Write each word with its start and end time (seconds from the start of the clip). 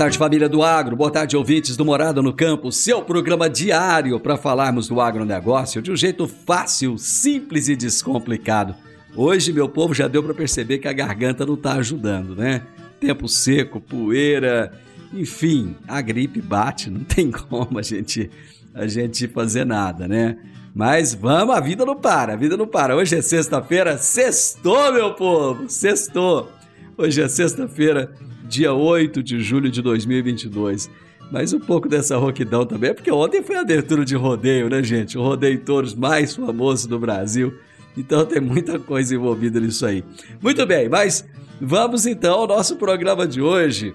Tarde, 0.00 0.16
família 0.16 0.48
do 0.48 0.62
agro. 0.62 0.96
Boa 0.96 1.10
tarde, 1.10 1.36
ouvintes 1.36 1.76
do 1.76 1.84
Morada 1.84 2.22
no 2.22 2.32
Campo. 2.32 2.72
Seu 2.72 3.02
programa 3.02 3.50
diário 3.50 4.18
para 4.18 4.38
falarmos 4.38 4.88
do 4.88 4.98
agronegócio 4.98 5.82
de 5.82 5.92
um 5.92 5.96
jeito 5.96 6.26
fácil, 6.26 6.96
simples 6.96 7.68
e 7.68 7.76
descomplicado. 7.76 8.74
Hoje, 9.14 9.52
meu 9.52 9.68
povo, 9.68 9.92
já 9.92 10.08
deu 10.08 10.22
para 10.22 10.32
perceber 10.32 10.78
que 10.78 10.88
a 10.88 10.92
garganta 10.94 11.44
não 11.44 11.52
está 11.52 11.74
ajudando, 11.74 12.34
né? 12.34 12.62
Tempo 12.98 13.28
seco, 13.28 13.78
poeira, 13.78 14.72
enfim, 15.12 15.76
a 15.86 16.00
gripe 16.00 16.40
bate, 16.40 16.88
não 16.88 17.00
tem 17.00 17.28
como 17.50 17.78
a 17.78 17.82
gente, 17.82 18.30
a 18.72 18.86
gente 18.86 19.28
fazer 19.28 19.66
nada, 19.66 20.08
né? 20.08 20.38
Mas 20.74 21.12
vamos, 21.12 21.54
a 21.54 21.60
vida 21.60 21.84
não 21.84 21.94
para, 21.94 22.32
a 22.32 22.36
vida 22.36 22.56
não 22.56 22.66
para. 22.66 22.96
Hoje 22.96 23.16
é 23.16 23.20
sexta-feira, 23.20 23.98
sextou, 23.98 24.94
meu 24.94 25.12
povo, 25.12 25.68
sextou. 25.68 26.50
Hoje 26.96 27.20
é 27.20 27.28
sexta-feira, 27.28 28.10
dia 28.50 28.74
8 28.74 29.22
de 29.22 29.40
julho 29.40 29.70
de 29.70 29.80
2022. 29.80 30.90
Mas 31.30 31.52
um 31.52 31.60
pouco 31.60 31.88
dessa 31.88 32.16
roquidão 32.16 32.66
também, 32.66 32.92
porque 32.92 33.10
ontem 33.10 33.40
foi 33.40 33.56
a 33.56 33.60
abertura 33.60 34.04
de 34.04 34.16
rodeio, 34.16 34.68
né, 34.68 34.82
gente? 34.82 35.16
O 35.16 35.22
rodeio 35.22 35.60
touros 35.60 35.94
mais 35.94 36.34
famoso 36.34 36.88
do 36.88 36.98
Brasil. 36.98 37.54
Então 37.96 38.26
tem 38.26 38.40
muita 38.40 38.80
coisa 38.80 39.14
envolvida 39.14 39.60
nisso 39.60 39.86
aí. 39.86 40.04
Muito 40.42 40.66
bem, 40.66 40.88
mas 40.88 41.24
vamos 41.60 42.04
então 42.04 42.40
ao 42.40 42.46
nosso 42.48 42.76
programa 42.76 43.28
de 43.28 43.40
hoje. 43.40 43.94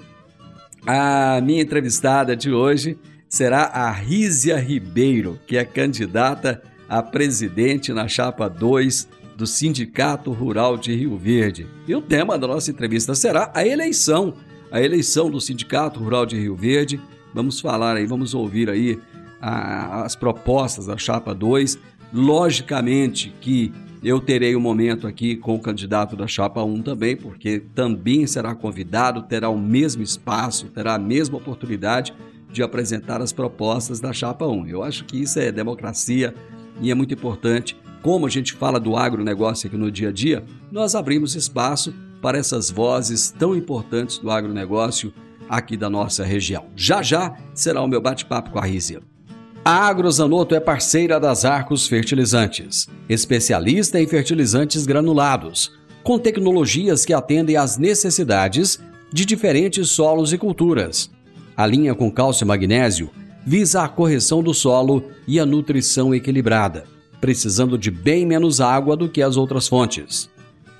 A 0.88 1.42
minha 1.42 1.62
entrevistada 1.62 2.36
de 2.36 2.52
hoje 2.52 2.98
será 3.28 3.64
a 3.64 3.92
Rízia 3.92 4.58
Ribeiro, 4.58 5.38
que 5.46 5.58
é 5.58 5.66
candidata 5.66 6.62
a 6.88 7.02
presidente 7.02 7.92
na 7.92 8.08
chapa 8.08 8.48
2 8.48 9.10
do 9.36 9.46
Sindicato 9.46 10.32
Rural 10.32 10.78
de 10.78 10.96
Rio 10.96 11.18
Verde. 11.18 11.68
E 11.88 11.96
o 11.96 12.02
tema 12.02 12.38
da 12.38 12.48
nossa 12.48 12.72
entrevista 12.72 13.14
será 13.14 13.52
a 13.54 13.66
eleição, 13.66 14.34
a 14.72 14.82
eleição 14.82 15.30
do 15.30 15.42
Sindicato 15.42 16.00
Rural 16.00 16.26
de 16.26 16.38
Rio 16.38 16.56
Verde. 16.56 17.00
Vamos 17.34 17.60
falar 17.60 17.98
aí, 17.98 18.06
vamos 18.06 18.34
ouvir 18.34 18.70
aí 18.70 19.00
a, 19.42 20.04
as 20.04 20.16
propostas 20.16 20.86
da 20.86 20.98
chapa 20.98 21.34
2. 21.34 21.78
Logicamente 22.14 23.34
que 23.42 23.74
eu 24.06 24.22
terei 24.22 24.56
um 24.56 24.60
momento 24.60 25.08
aqui 25.08 25.36
com 25.36 25.56
o 25.56 25.60
candidato 25.60 26.16
da 26.16 26.28
Chapa 26.28 26.64
1 26.64 26.84
também, 26.84 27.16
porque 27.16 27.60
também 27.74 28.28
será 28.28 28.54
convidado, 28.54 29.24
terá 29.24 29.50
o 29.50 29.58
mesmo 29.58 30.04
espaço, 30.04 30.68
terá 30.68 30.94
a 30.94 31.00
mesma 31.00 31.38
oportunidade 31.38 32.14
de 32.52 32.62
apresentar 32.62 33.20
as 33.20 33.34
propostas 33.34 34.00
da 34.00 34.14
Chapa 34.14 34.46
1. 34.46 34.68
Eu 34.68 34.84
acho 34.84 35.06
que 35.06 35.20
isso 35.20 35.40
é 35.40 35.52
democracia 35.52 36.36
e 36.80 36.92
é 36.92 36.94
muito 36.94 37.16
importante. 37.16 37.76
Como 38.06 38.28
a 38.28 38.30
gente 38.30 38.54
fala 38.54 38.80
do 38.80 38.96
agronegócio 38.96 39.66
aqui 39.66 39.76
no 39.76 39.90
dia 39.90 40.10
a 40.10 40.12
dia, 40.12 40.44
nós 40.72 40.94
abrimos 40.94 41.34
espaço 41.34 41.92
para 42.22 42.38
essas 42.38 42.70
vozes 42.70 43.32
tão 43.32 43.56
importantes 43.56 44.20
do 44.20 44.30
agronegócio 44.30 45.12
aqui 45.50 45.76
da 45.76 45.90
nossa 45.90 46.24
região. 46.24 46.66
Já 46.76 47.02
já 47.02 47.36
será 47.56 47.82
o 47.82 47.88
meu 47.88 48.00
bate-papo 48.00 48.52
com 48.52 48.60
a 48.60 48.64
Rízia. 48.64 49.02
A 49.66 49.88
Agrozanoto 49.88 50.54
é 50.54 50.60
parceira 50.60 51.20
das 51.20 51.46
Arcos 51.46 51.88
Fertilizantes, 51.88 52.88
especialista 53.10 54.00
em 54.00 54.06
fertilizantes 54.06 54.86
granulados, 54.86 55.72
com 56.04 56.20
tecnologias 56.20 57.06
que 57.06 57.14
atendem 57.14 57.58
às 57.58 57.76
necessidades 57.76 58.80
de 59.12 59.26
diferentes 59.26 59.90
solos 59.90 60.32
e 60.32 60.38
culturas. 60.38 61.10
A 61.58 61.66
linha 61.66 61.96
com 61.96 62.12
cálcio 62.12 62.46
e 62.46 62.48
magnésio 62.48 63.10
visa 63.44 63.82
a 63.82 63.90
correção 63.90 64.44
do 64.44 64.54
solo 64.54 65.06
e 65.28 65.40
a 65.40 65.46
nutrição 65.46 66.14
equilibrada, 66.14 66.84
precisando 67.26 67.76
de 67.76 67.90
bem 67.90 68.24
menos 68.24 68.62
água 68.62 68.96
do 68.96 69.10
que 69.10 69.20
as 69.20 69.36
outras 69.36 69.68
fontes. 69.68 70.30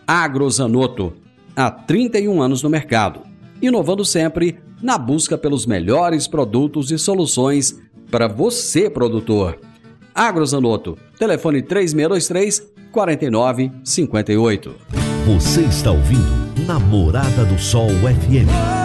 Agrozanoto, 0.06 1.14
há 1.56 1.72
31 1.72 2.40
anos 2.40 2.62
no 2.62 2.70
mercado, 2.70 3.22
inovando 3.60 4.06
sempre 4.06 4.60
na 4.80 4.96
busca 4.96 5.40
pelos 5.40 5.66
melhores 5.66 6.28
produtos 6.28 6.92
e 6.92 7.00
soluções 7.00 7.82
para 8.12 8.28
você, 8.28 8.92
produtor. 8.92 9.60
Agrozanoto, 10.14 10.96
telefone 11.18 11.64
3623 11.64 12.72
4958. 12.92 14.76
Você 15.26 15.62
está 15.62 15.90
ouvindo 15.90 16.64
Namorada 16.68 17.44
do 17.44 17.58
Sol 17.58 17.90
FM. 17.90 18.85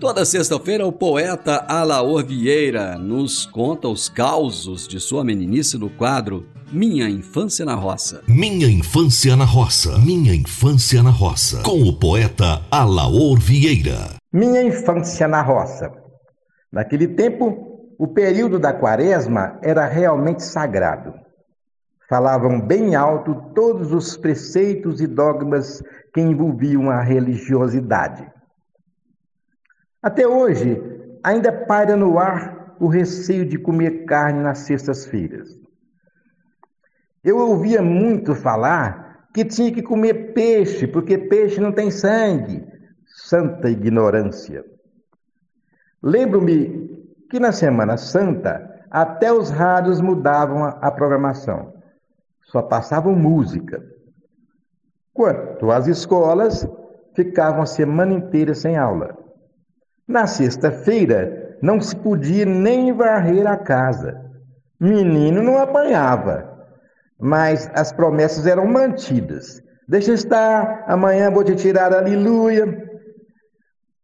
Toda 0.00 0.24
sexta-feira, 0.24 0.84
o 0.84 0.90
poeta 0.90 1.64
Alaor 1.68 2.24
Vieira 2.24 2.98
nos 2.98 3.46
conta 3.46 3.86
os 3.86 4.08
causos 4.08 4.88
de 4.88 4.98
sua 4.98 5.24
meninice 5.24 5.78
no 5.78 5.88
quadro 5.88 6.44
Minha 6.72 7.08
Infância 7.08 7.64
na 7.64 7.76
Roça. 7.76 8.20
Minha 8.26 8.68
Infância 8.68 9.36
na 9.36 9.44
Roça. 9.44 9.96
Minha 9.98 10.34
Infância 10.34 11.00
na 11.00 11.10
Roça. 11.10 11.62
Com 11.62 11.80
o 11.82 11.96
poeta 11.96 12.60
Alaor 12.72 13.38
Vieira. 13.38 14.16
Minha 14.32 14.64
Infância 14.64 15.28
na 15.28 15.42
Roça. 15.42 15.92
Naquele 16.72 17.06
tempo, 17.06 17.94
o 17.96 18.08
período 18.08 18.58
da 18.58 18.72
quaresma 18.72 19.60
era 19.62 19.86
realmente 19.86 20.42
sagrado. 20.42 21.14
Falavam 22.08 22.60
bem 22.60 22.96
alto 22.96 23.36
todos 23.54 23.92
os 23.92 24.16
preceitos 24.16 25.00
e 25.00 25.06
dogmas 25.06 25.80
que 26.12 26.20
envolviam 26.20 26.90
a 26.90 27.00
religiosidade. 27.00 28.33
Até 30.04 30.28
hoje, 30.28 30.82
ainda 31.22 31.50
paira 31.50 31.96
no 31.96 32.18
ar 32.18 32.76
o 32.78 32.88
receio 32.88 33.46
de 33.46 33.56
comer 33.56 34.04
carne 34.04 34.42
nas 34.42 34.58
sextas-feiras. 34.58 35.58
Eu 37.24 37.38
ouvia 37.38 37.80
muito 37.80 38.34
falar 38.34 39.26
que 39.32 39.46
tinha 39.46 39.72
que 39.72 39.80
comer 39.80 40.34
peixe, 40.34 40.86
porque 40.86 41.16
peixe 41.16 41.58
não 41.58 41.72
tem 41.72 41.90
sangue. 41.90 42.62
Santa 43.06 43.70
ignorância. 43.70 44.62
Lembro-me 46.02 47.02
que 47.30 47.40
na 47.40 47.50
Semana 47.50 47.96
Santa 47.96 48.84
até 48.90 49.32
os 49.32 49.48
rádios 49.48 50.02
mudavam 50.02 50.66
a, 50.66 50.90
programação. 50.90 51.72
Só 52.42 52.60
passavam 52.60 53.14
música. 53.14 53.82
Quanto 55.14 55.70
às 55.70 55.86
escolas, 55.86 56.68
ficavam 57.14 57.62
a 57.62 57.66
semana 57.66 58.12
inteira 58.12 58.54
sem 58.54 58.76
aula. 58.76 59.23
Na 60.06 60.26
sexta-feira, 60.26 61.56
não 61.62 61.80
se 61.80 61.96
podia 61.96 62.44
nem 62.44 62.92
varrer 62.92 63.46
a 63.46 63.56
casa. 63.56 64.20
Menino 64.78 65.42
não 65.42 65.58
apanhava, 65.58 66.66
mas 67.18 67.70
as 67.74 67.90
promessas 67.90 68.46
eram 68.46 68.66
mantidas. 68.66 69.62
Deixa 69.88 70.12
estar, 70.12 70.84
amanhã 70.86 71.30
vou 71.30 71.42
te 71.42 71.54
tirar, 71.56 71.92
aleluia. 71.94 72.86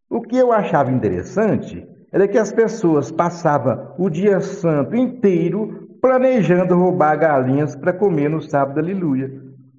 O 0.08 0.22
que 0.22 0.38
eu 0.38 0.52
achava 0.52 0.90
interessante 0.90 1.86
era 2.10 2.26
que 2.26 2.38
as 2.38 2.52
pessoas 2.52 3.12
passavam 3.12 3.94
o 3.98 4.08
dia 4.08 4.40
santo 4.40 4.96
inteiro 4.96 5.88
planejando 6.00 6.76
roubar 6.76 7.16
galinhas 7.16 7.76
para 7.76 7.92
comer 7.92 8.30
no 8.30 8.40
sábado 8.40 8.80
aleluia. 8.80 9.30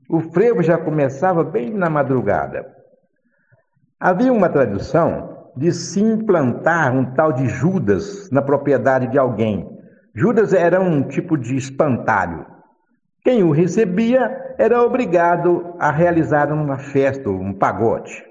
O 0.08 0.20
frevo 0.20 0.62
já 0.62 0.78
começava 0.78 1.44
bem 1.44 1.72
na 1.72 1.90
madrugada. 1.90 2.66
Havia 4.00 4.32
uma 4.32 4.50
tradição 4.50 5.31
de 5.56 5.72
se 5.72 6.02
implantar 6.02 6.96
um 6.96 7.06
tal 7.14 7.34
de 7.34 7.48
Judas 7.48 8.30
na 8.32 8.42
propriedade 8.42 9.08
de 9.08 9.18
alguém. 9.18 9.70
Judas 10.14 10.54
era 10.54 10.80
um 10.80 11.04
tipo 11.04 11.38
de 11.38 11.56
espantalho. 11.56 12.46
Quem 13.24 13.44
o 13.44 13.52
recebia 13.52 14.56
era 14.58 14.82
obrigado 14.82 15.76
a 15.80 15.92
realizar 15.92 16.52
uma 16.52 16.78
festa, 16.78 17.30
um 17.30 17.54
pagode. 17.54 18.24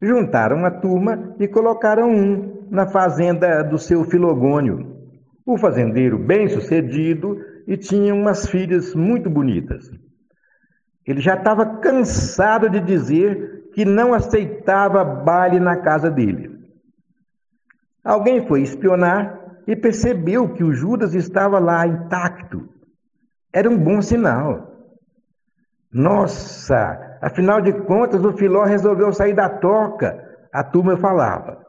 Juntaram 0.00 0.64
a 0.64 0.70
turma 0.70 1.34
e 1.38 1.46
colocaram 1.46 2.10
um 2.10 2.66
na 2.70 2.86
fazenda 2.86 3.62
do 3.62 3.78
seu 3.78 4.04
Filogônio. 4.04 4.96
O 5.46 5.56
fazendeiro 5.56 6.18
bem 6.18 6.48
sucedido 6.48 7.38
e 7.66 7.76
tinha 7.76 8.14
umas 8.14 8.48
filhas 8.48 8.94
muito 8.94 9.30
bonitas. 9.30 9.90
Ele 11.06 11.20
já 11.20 11.34
estava 11.34 11.78
cansado 11.78 12.68
de 12.68 12.80
dizer 12.80 13.61
que 13.72 13.84
não 13.84 14.12
aceitava 14.12 15.04
baile 15.04 15.58
na 15.58 15.76
casa 15.76 16.10
dele. 16.10 16.50
Alguém 18.04 18.46
foi 18.46 18.62
espionar 18.62 19.40
e 19.66 19.76
percebeu 19.76 20.52
que 20.52 20.64
o 20.64 20.72
Judas 20.72 21.14
estava 21.14 21.58
lá 21.58 21.86
intacto. 21.86 22.68
Era 23.52 23.68
um 23.68 23.78
bom 23.78 24.02
sinal. 24.02 24.72
Nossa, 25.92 27.18
afinal 27.20 27.60
de 27.60 27.72
contas, 27.72 28.24
o 28.24 28.32
Filó 28.32 28.64
resolveu 28.64 29.12
sair 29.12 29.34
da 29.34 29.48
toca, 29.48 30.36
a 30.52 30.64
turma 30.64 30.96
falava. 30.96 31.64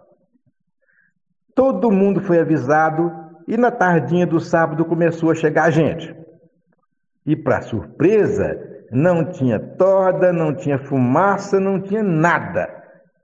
Todo 1.54 1.92
mundo 1.92 2.22
foi 2.22 2.40
avisado 2.40 3.12
e 3.48 3.58
na 3.58 3.70
tardinha 3.70 4.26
do 4.26 4.40
sábado 4.40 4.86
começou 4.86 5.30
a 5.30 5.36
chegar 5.36 5.70
gente. 5.72 6.16
E 7.26 7.36
para 7.36 7.62
surpresa, 7.62 8.73
não 8.94 9.26
tinha 9.26 9.60
torda, 9.60 10.32
não 10.32 10.54
tinha 10.54 10.78
fumaça, 10.78 11.60
não 11.60 11.82
tinha 11.82 12.04
nada. 12.04 12.70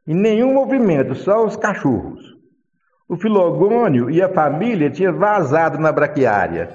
E 0.07 0.13
nenhum 0.13 0.53
movimento, 0.53 1.15
só 1.15 1.45
os 1.45 1.55
cachorros. 1.55 2.19
O 3.07 3.15
Filogônio 3.15 4.09
e 4.09 4.21
a 4.21 4.29
família 4.29 4.89
tinham 4.89 5.17
vazado 5.17 5.77
na 5.79 5.91
braquiária. 5.91 6.69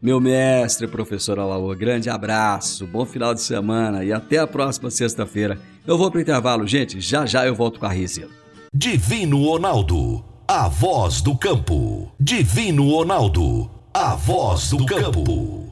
Meu 0.00 0.20
mestre, 0.20 0.86
professor 0.86 1.38
Alaô, 1.38 1.74
grande 1.74 2.08
abraço, 2.08 2.86
bom 2.86 3.04
final 3.04 3.34
de 3.34 3.40
semana 3.40 4.04
e 4.04 4.12
até 4.12 4.38
a 4.38 4.46
próxima 4.46 4.90
sexta-feira. 4.90 5.58
Eu 5.86 5.98
vou 5.98 6.10
para 6.10 6.18
o 6.18 6.20
intervalo, 6.20 6.66
gente, 6.66 7.00
já 7.00 7.26
já 7.26 7.46
eu 7.46 7.54
volto 7.54 7.80
com 7.80 7.86
a 7.86 7.90
Rízia. 7.90 8.28
Divino 8.72 9.44
Ronaldo, 9.44 10.24
a 10.46 10.68
voz 10.68 11.20
do 11.20 11.36
campo. 11.36 12.12
Divino 12.20 12.90
Ronaldo, 12.90 13.68
a 13.92 14.14
voz 14.14 14.70
do 14.70 14.86
campo. 14.86 15.67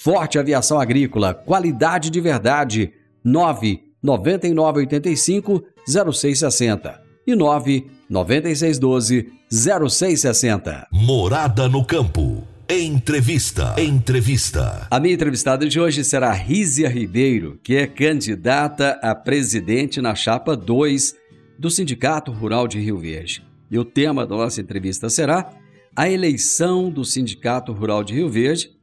Forte 0.00 0.38
Aviação 0.38 0.78
Agrícola, 0.78 1.34
qualidade 1.34 2.08
de 2.08 2.20
verdade. 2.20 2.92
9 3.24 3.82
9985 4.00 5.64
0660 5.84 7.02
e 7.26 7.34
9 7.34 7.90
9612 8.08 9.32
0660. 9.50 10.86
Morada 10.92 11.68
no 11.68 11.84
campo. 11.84 12.46
Entrevista. 12.70 13.74
Entrevista. 13.76 14.86
A 14.88 15.00
minha 15.00 15.14
entrevistada 15.14 15.66
de 15.66 15.80
hoje 15.80 16.04
será 16.04 16.32
Rízia 16.32 16.88
Ribeiro, 16.88 17.58
que 17.64 17.74
é 17.74 17.88
candidata 17.88 19.00
a 19.02 19.16
presidente 19.16 20.00
na 20.00 20.14
chapa 20.14 20.56
2 20.56 21.12
do 21.58 21.68
Sindicato 21.68 22.30
Rural 22.30 22.68
de 22.68 22.78
Rio 22.78 22.98
Verde. 22.98 23.44
E 23.68 23.76
o 23.76 23.84
tema 23.84 24.24
da 24.24 24.36
nossa 24.36 24.60
entrevista 24.60 25.10
será 25.10 25.50
a 25.96 26.08
eleição 26.08 26.88
do 26.88 27.04
Sindicato 27.04 27.72
Rural 27.72 28.04
de 28.04 28.14
Rio 28.14 28.28
Verde, 28.28 28.77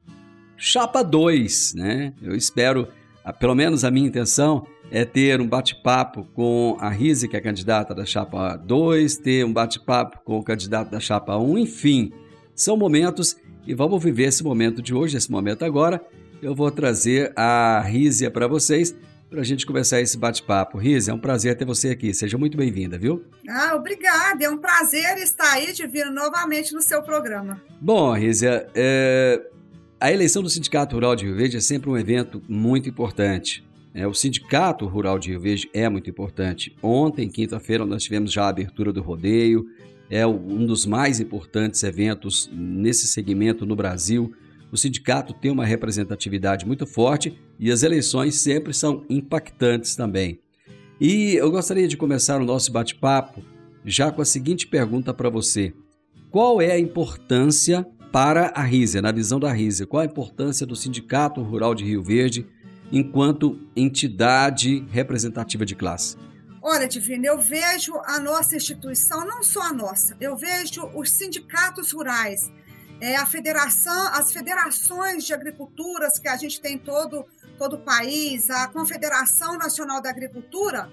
chapa 0.58 1.04
2, 1.04 1.74
né? 1.76 2.14
Eu 2.22 2.36
espero, 2.36 2.88
pelo 3.40 3.56
menos 3.56 3.84
a 3.84 3.92
minha 3.92 4.08
intenção 4.08 4.66
é 4.92 5.04
ter 5.04 5.42
um 5.42 5.48
bate-papo 5.48 6.26
com 6.34 6.78
a 6.80 6.90
Rise, 6.90 7.28
que 7.28 7.36
é 7.36 7.42
candidata 7.42 7.94
da 7.94 8.06
chapa 8.06 8.56
2, 8.56 9.18
ter 9.18 9.46
um 9.46 9.52
bate-papo 9.52 10.20
com 10.24 10.38
o 10.38 10.44
candidato 10.44 10.92
da 10.92 11.00
chapa 11.00 11.38
1, 11.38 11.58
enfim, 11.58 12.14
são 12.54 12.78
momentos 12.78 13.36
e 13.68 13.74
vamos 13.74 14.04
viver 14.04 14.26
esse 14.26 14.44
momento 14.44 14.82
de 14.82 14.94
hoje, 14.94 15.18
esse 15.18 15.32
momento 15.32 15.66
agora. 15.66 16.02
Eu 16.42 16.54
vou 16.54 16.70
trazer 16.70 17.34
a 17.36 17.82
Rízia 17.82 18.30
para 18.30 18.48
vocês 18.48 18.96
para 19.30 19.42
a 19.42 19.44
gente 19.44 19.66
começar 19.66 20.00
esse 20.00 20.18
bate-papo. 20.18 20.78
Rízia, 20.78 21.12
é 21.12 21.14
um 21.14 21.20
prazer 21.20 21.58
ter 21.58 21.66
você 21.66 21.90
aqui. 21.90 22.14
Seja 22.14 22.38
muito 22.38 22.56
bem-vinda, 22.56 22.98
viu? 22.98 23.26
Ah, 23.50 23.76
obrigada. 23.76 24.46
É 24.46 24.50
um 24.50 24.58
prazer 24.58 25.18
estar 25.18 25.52
aí 25.52 25.74
de 25.74 25.88
vir 25.88 26.06
novamente 26.12 26.74
no 26.74 26.82
seu 26.82 27.02
programa. 27.02 27.62
Bom, 27.82 28.14
Rízia, 28.14 28.68
é... 28.76 29.42
a 30.00 30.12
eleição 30.12 30.44
do 30.44 30.50
Sindicato 30.50 30.96
Rural 30.96 31.16
de 31.16 31.26
Rio 31.26 31.36
Verde 31.36 31.58
é 31.58 31.62
sempre 31.62 31.90
um 31.90 31.98
evento 31.98 32.42
muito 32.48 32.90
importante. 32.90 33.64
É, 33.94 34.06
o 34.06 34.14
Sindicato 34.14 34.86
Rural 34.86 35.18
de 35.18 35.30
Rio 35.30 35.40
Verde 35.40 35.70
é 35.74 35.88
muito 35.88 36.10
importante. 36.10 36.76
Ontem, 36.84 37.30
quinta-feira, 37.30 37.86
nós 37.86 38.04
tivemos 38.04 38.32
já 38.32 38.44
a 38.44 38.50
abertura 38.50 38.92
do 38.92 39.02
rodeio. 39.02 39.66
É 40.10 40.28
um 40.28 40.66
dos 40.66 40.86
mais 40.86 41.20
importantes 41.20 41.82
eventos 41.82 42.50
nesse 42.54 43.08
segmento 43.08 43.66
no 43.66 43.76
Brasil. 43.76 44.34
O 44.72 44.78
sindicato 44.78 45.34
tem 45.34 45.50
uma 45.50 45.66
representatividade 45.66 46.66
muito 46.66 46.86
forte 46.86 47.40
e 47.58 47.72
as 47.72 47.82
eleições 47.82 48.36
sempre 48.36 48.74
são 48.74 49.06
impactantes 49.10 49.96
também. 49.96 50.40
E 51.00 51.36
eu 51.36 51.50
gostaria 51.50 51.88
de 51.88 51.96
começar 51.96 52.42
o 52.42 52.46
nosso 52.46 52.72
bate-papo 52.72 53.42
já 53.86 54.12
com 54.12 54.22
a 54.22 54.26
seguinte 54.26 54.68
pergunta 54.68 55.14
para 55.14 55.30
você: 55.30 55.74
Qual 56.30 56.62
é 56.62 56.72
a 56.74 56.80
importância 56.80 57.88
para 58.16 58.54
a 58.56 58.62
Rízia, 58.62 59.02
na 59.02 59.12
visão 59.12 59.42
da 59.42 59.52
Rízia, 59.52 59.86
qual 59.86 60.02
a 60.02 60.06
importância 60.06 60.66
do 60.66 60.74
Sindicato 60.74 61.44
Rural 61.44 61.76
de 61.76 61.84
Rio 61.84 62.02
Verde 62.02 62.48
enquanto 62.90 63.60
entidade 63.76 64.88
representativa 64.90 65.66
de 65.66 65.76
classe? 65.76 66.16
Olha, 66.62 66.88
Divina, 66.88 67.28
eu 67.28 67.38
vejo 67.38 67.94
a 68.06 68.18
nossa 68.18 68.56
instituição, 68.56 69.28
não 69.28 69.44
só 69.44 69.64
a 69.64 69.74
nossa, 69.74 70.16
eu 70.22 70.38
vejo 70.38 70.90
os 70.96 71.12
sindicatos 71.12 71.92
rurais, 71.92 72.50
é, 73.02 73.18
a 73.18 73.26
federação, 73.26 74.08
as 74.14 74.32
federações 74.32 75.26
de 75.26 75.34
agriculturas 75.34 76.18
que 76.18 76.30
a 76.30 76.38
gente 76.38 76.62
tem 76.62 76.76
em 76.76 76.80
todo, 76.80 77.26
todo 77.58 77.76
o 77.76 77.80
país, 77.80 78.50
a 78.50 78.70
Confederação 78.70 79.58
Nacional 79.58 80.02
da 80.02 80.10
Agricultura, 80.10 80.90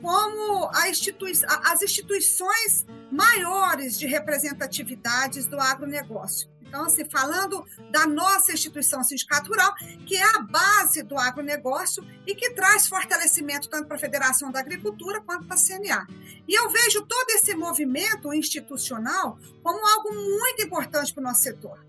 como 0.00 0.70
institui 0.88 1.32
as 1.64 1.82
instituições 1.82 2.86
maiores 3.10 3.98
de 3.98 4.06
representatividades 4.06 5.46
do 5.46 5.58
agronegócio. 5.58 6.48
Então, 6.70 6.84
assim, 6.84 7.04
falando 7.04 7.66
da 7.90 8.06
nossa 8.06 8.52
instituição 8.52 9.02
Sindicato 9.02 9.50
Rural, 9.50 9.74
que 10.06 10.16
é 10.16 10.22
a 10.22 10.38
base 10.38 11.02
do 11.02 11.18
agronegócio 11.18 12.06
e 12.24 12.32
que 12.32 12.50
traz 12.50 12.86
fortalecimento 12.86 13.68
tanto 13.68 13.88
para 13.88 13.96
a 13.96 13.98
Federação 14.00 14.52
da 14.52 14.60
Agricultura 14.60 15.20
quanto 15.20 15.48
para 15.48 15.56
a 15.56 15.58
CNA. 15.58 16.06
E 16.46 16.54
eu 16.54 16.70
vejo 16.70 17.02
todo 17.02 17.30
esse 17.30 17.56
movimento 17.56 18.32
institucional 18.32 19.36
como 19.64 19.84
algo 19.84 20.14
muito 20.14 20.62
importante 20.62 21.12
para 21.12 21.20
o 21.20 21.24
nosso 21.24 21.42
setor, 21.42 21.84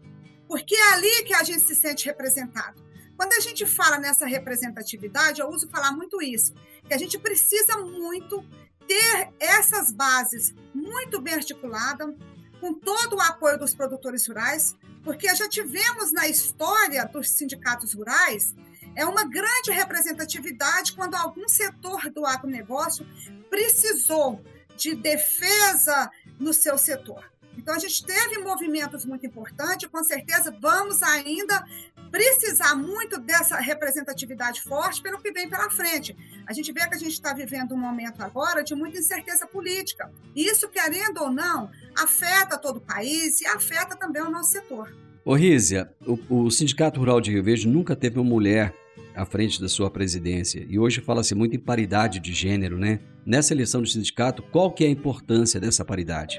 porque 0.47 0.75
é 0.75 0.93
ali 0.93 1.25
que 1.25 1.35
a 1.35 1.43
gente 1.43 1.61
se 1.61 1.75
sente 1.75 2.07
representado. 2.07 2.83
Quando 3.15 3.33
a 3.33 3.39
gente 3.39 3.67
fala 3.67 3.99
nessa 3.99 4.25
representatividade, 4.25 5.41
eu 5.41 5.49
uso 5.49 5.69
falar 5.69 5.91
muito 5.91 6.19
isso, 6.23 6.55
que 6.87 6.93
a 6.95 6.97
gente 6.97 7.19
precisa 7.19 7.77
muito 7.77 8.43
ter 8.87 9.31
essas 9.39 9.91
bases 9.91 10.55
muito 10.73 11.21
bem 11.21 11.35
articuladas, 11.35 12.15
com 12.61 12.73
todo 12.73 13.15
o 13.15 13.21
apoio 13.21 13.57
dos 13.57 13.73
produtores 13.73 14.27
rurais, 14.27 14.77
porque 15.03 15.33
já 15.35 15.49
tivemos 15.49 16.13
na 16.13 16.27
história 16.27 17.03
dos 17.05 17.31
sindicatos 17.31 17.93
rurais 17.93 18.55
é 18.95 19.05
uma 19.05 19.23
grande 19.23 19.71
representatividade 19.71 20.93
quando 20.93 21.15
algum 21.15 21.47
setor 21.47 22.09
do 22.09 22.25
agronegócio 22.25 23.05
precisou 23.49 24.43
de 24.75 24.95
defesa 24.95 26.11
no 26.39 26.53
seu 26.53 26.77
setor. 26.77 27.30
Então, 27.57 27.75
a 27.75 27.79
gente 27.79 28.05
teve 28.05 28.39
movimentos 28.39 29.05
muito 29.05 29.25
importantes, 29.25 29.89
com 29.89 30.03
certeza 30.03 30.55
vamos 30.59 31.01
ainda 31.03 31.63
precisar 32.11 32.75
muito 32.75 33.19
dessa 33.19 33.57
representatividade 33.57 34.61
forte 34.61 35.01
pelo 35.01 35.19
que 35.19 35.31
vem 35.31 35.49
pela 35.49 35.69
frente. 35.69 36.15
A 36.45 36.53
gente 36.53 36.71
vê 36.73 36.87
que 36.87 36.95
a 36.95 36.97
gente 36.97 37.13
está 37.13 37.33
vivendo 37.33 37.73
um 37.73 37.77
momento 37.77 38.21
agora 38.21 38.63
de 38.63 38.75
muita 38.75 38.97
incerteza 38.97 39.47
política. 39.47 40.11
Isso, 40.35 40.67
querendo 40.67 41.21
ou 41.21 41.31
não, 41.31 41.71
afeta 41.97 42.57
todo 42.57 42.77
o 42.77 42.81
país 42.81 43.39
e 43.41 43.47
afeta 43.47 43.95
também 43.95 44.21
o 44.21 44.29
nosso 44.29 44.51
setor. 44.51 44.93
Ô 45.23 45.35
Rízia, 45.35 45.93
o, 46.05 46.45
o 46.45 46.51
Sindicato 46.51 46.99
Rural 46.99 47.21
de 47.21 47.31
Rio 47.31 47.43
Verde 47.43 47.67
nunca 47.67 47.95
teve 47.95 48.19
uma 48.19 48.29
mulher 48.29 48.73
à 49.15 49.25
frente 49.25 49.61
da 49.61 49.69
sua 49.69 49.89
presidência. 49.89 50.65
E 50.67 50.79
hoje 50.79 50.99
fala-se 50.99 51.35
muito 51.35 51.55
em 51.55 51.59
paridade 51.59 52.19
de 52.19 52.33
gênero, 52.33 52.77
né? 52.77 52.99
Nessa 53.25 53.53
eleição 53.53 53.81
do 53.81 53.87
sindicato, 53.87 54.41
qual 54.41 54.71
que 54.71 54.83
é 54.83 54.87
a 54.87 54.91
importância 54.91 55.59
dessa 55.59 55.85
paridade? 55.85 56.37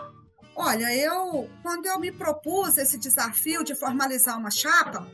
Olha, 0.55 0.95
eu 0.95 1.51
quando 1.63 1.87
eu 1.87 1.99
me 1.99 2.13
propus 2.13 2.77
esse 2.77 2.99
desafio 2.99 3.65
de 3.65 3.75
formalizar 3.75 4.39
uma 4.39 4.51
chapa, 4.51 5.07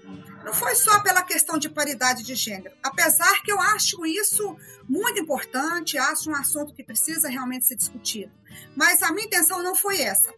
não 0.45 0.52
foi 0.52 0.75
só 0.75 1.00
pela 1.00 1.23
questão 1.23 1.59
de 1.59 1.68
paridade 1.68 2.23
de 2.23 2.35
gênero, 2.35 2.75
apesar 2.83 3.42
que 3.42 3.52
eu 3.52 3.61
acho 3.61 4.04
isso 4.04 4.57
muito 4.88 5.21
importante, 5.21 5.99
acho 5.99 6.30
um 6.30 6.35
assunto 6.35 6.75
que 6.75 6.83
precisa 6.83 7.28
realmente 7.28 7.66
ser 7.66 7.76
discutido. 7.76 8.33
Mas 8.75 9.02
a 9.02 9.12
minha 9.12 9.26
intenção 9.26 9.62
não 9.62 9.75
foi 9.75 10.00
essa. 10.00 10.33